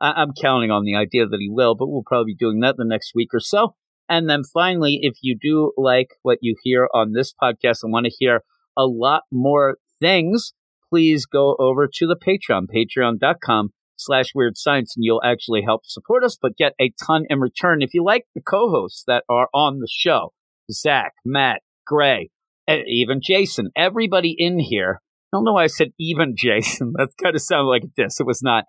[0.00, 2.76] I- am counting on the idea that he will, but we'll probably be doing that
[2.76, 3.74] the next week or so.
[4.08, 8.06] And then finally, if you do like what you hear on this podcast and want
[8.06, 8.42] to hear
[8.76, 10.52] a lot more things,
[10.88, 13.70] please go over to the Patreon, patreon.com
[14.00, 17.82] slash weird science and you'll actually help support us, but get a ton in return.
[17.82, 20.32] If you like the co-hosts that are on the show,
[20.70, 22.30] Zach, Matt, Gray,
[22.68, 25.00] even Jason, everybody in here.
[25.32, 26.92] I don't know why I said even Jason.
[26.96, 28.18] That kind of sounded like this.
[28.20, 28.64] It was not.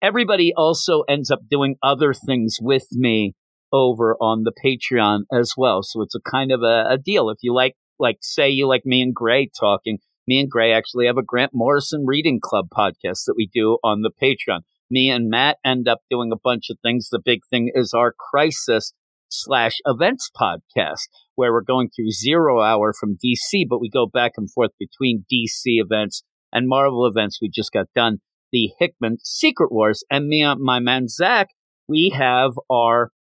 [0.00, 3.34] Everybody also ends up doing other things with me
[3.72, 5.82] over on the Patreon as well.
[5.82, 7.30] So it's a kind of a, a deal.
[7.30, 9.98] If you like, like, say you like me and Gray talking,
[10.28, 14.02] me and Gray actually have a Grant Morrison Reading Club podcast that we do on
[14.02, 14.60] the Patreon.
[14.90, 17.08] Me and Matt end up doing a bunch of things.
[17.10, 18.92] The big thing is our crisis
[19.30, 24.32] slash events podcast, where we're going through zero hour from DC, but we go back
[24.36, 26.22] and forth between DC events
[26.52, 27.38] and Marvel events.
[27.40, 28.18] We just got done
[28.52, 31.48] the Hickman Secret Wars, and me and my man Zach,
[31.88, 33.12] we have our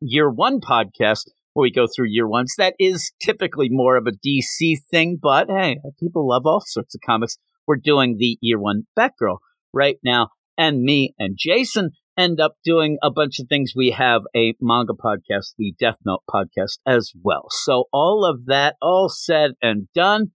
[0.00, 1.24] year one podcast
[1.56, 2.54] where we go through year ones.
[2.58, 7.00] That is typically more of a DC thing, but hey, people love all sorts of
[7.00, 7.38] comics.
[7.66, 9.38] We're doing the year one Batgirl
[9.72, 10.28] right now,
[10.58, 13.72] and me and Jason end up doing a bunch of things.
[13.74, 17.46] We have a manga podcast, the Death Note podcast as well.
[17.48, 20.32] So all of that, all said and done.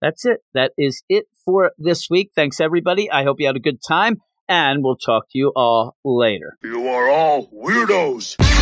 [0.00, 0.38] That's it.
[0.54, 2.30] That is it for this week.
[2.34, 3.10] Thanks everybody.
[3.10, 6.56] I hope you had a good time and we'll talk to you all later.
[6.62, 8.61] You are all weirdos.